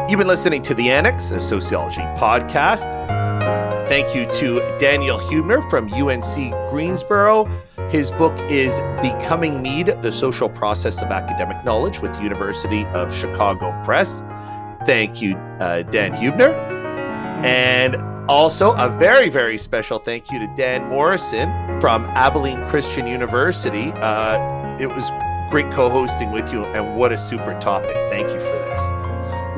[0.08, 2.88] You've been listening to The Annex, a sociology podcast.
[3.90, 7.44] Thank you to Daniel Huebner from UNC Greensboro.
[7.90, 13.14] His book is Becoming Mead The Social Process of Academic Knowledge with the University of
[13.14, 14.22] Chicago Press.
[14.86, 16.54] Thank you, uh, Dan Huebner.
[17.44, 17.96] And
[18.30, 21.50] also, a very, very special thank you to Dan Morrison
[21.82, 23.92] from Abilene Christian University.
[23.92, 25.10] Uh, it was
[25.50, 27.94] great co hosting with you, and what a super topic.
[28.10, 28.97] Thank you for this.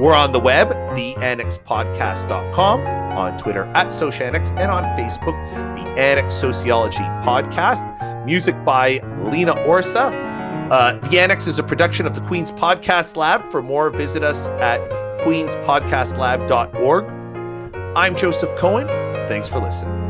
[0.01, 5.35] We're on the web, theannexpodcast.com, on Twitter at Sociannex, and on Facebook,
[5.77, 8.25] the Annex Sociology Podcast.
[8.25, 10.11] Music by Lena Orsa.
[10.71, 13.51] Uh, the Annex is a production of the Queen's Podcast Lab.
[13.51, 14.81] For more, visit us at
[15.21, 17.05] queenspodcastlab.org.
[17.95, 18.87] I'm Joseph Cohen.
[19.29, 20.10] Thanks for listening.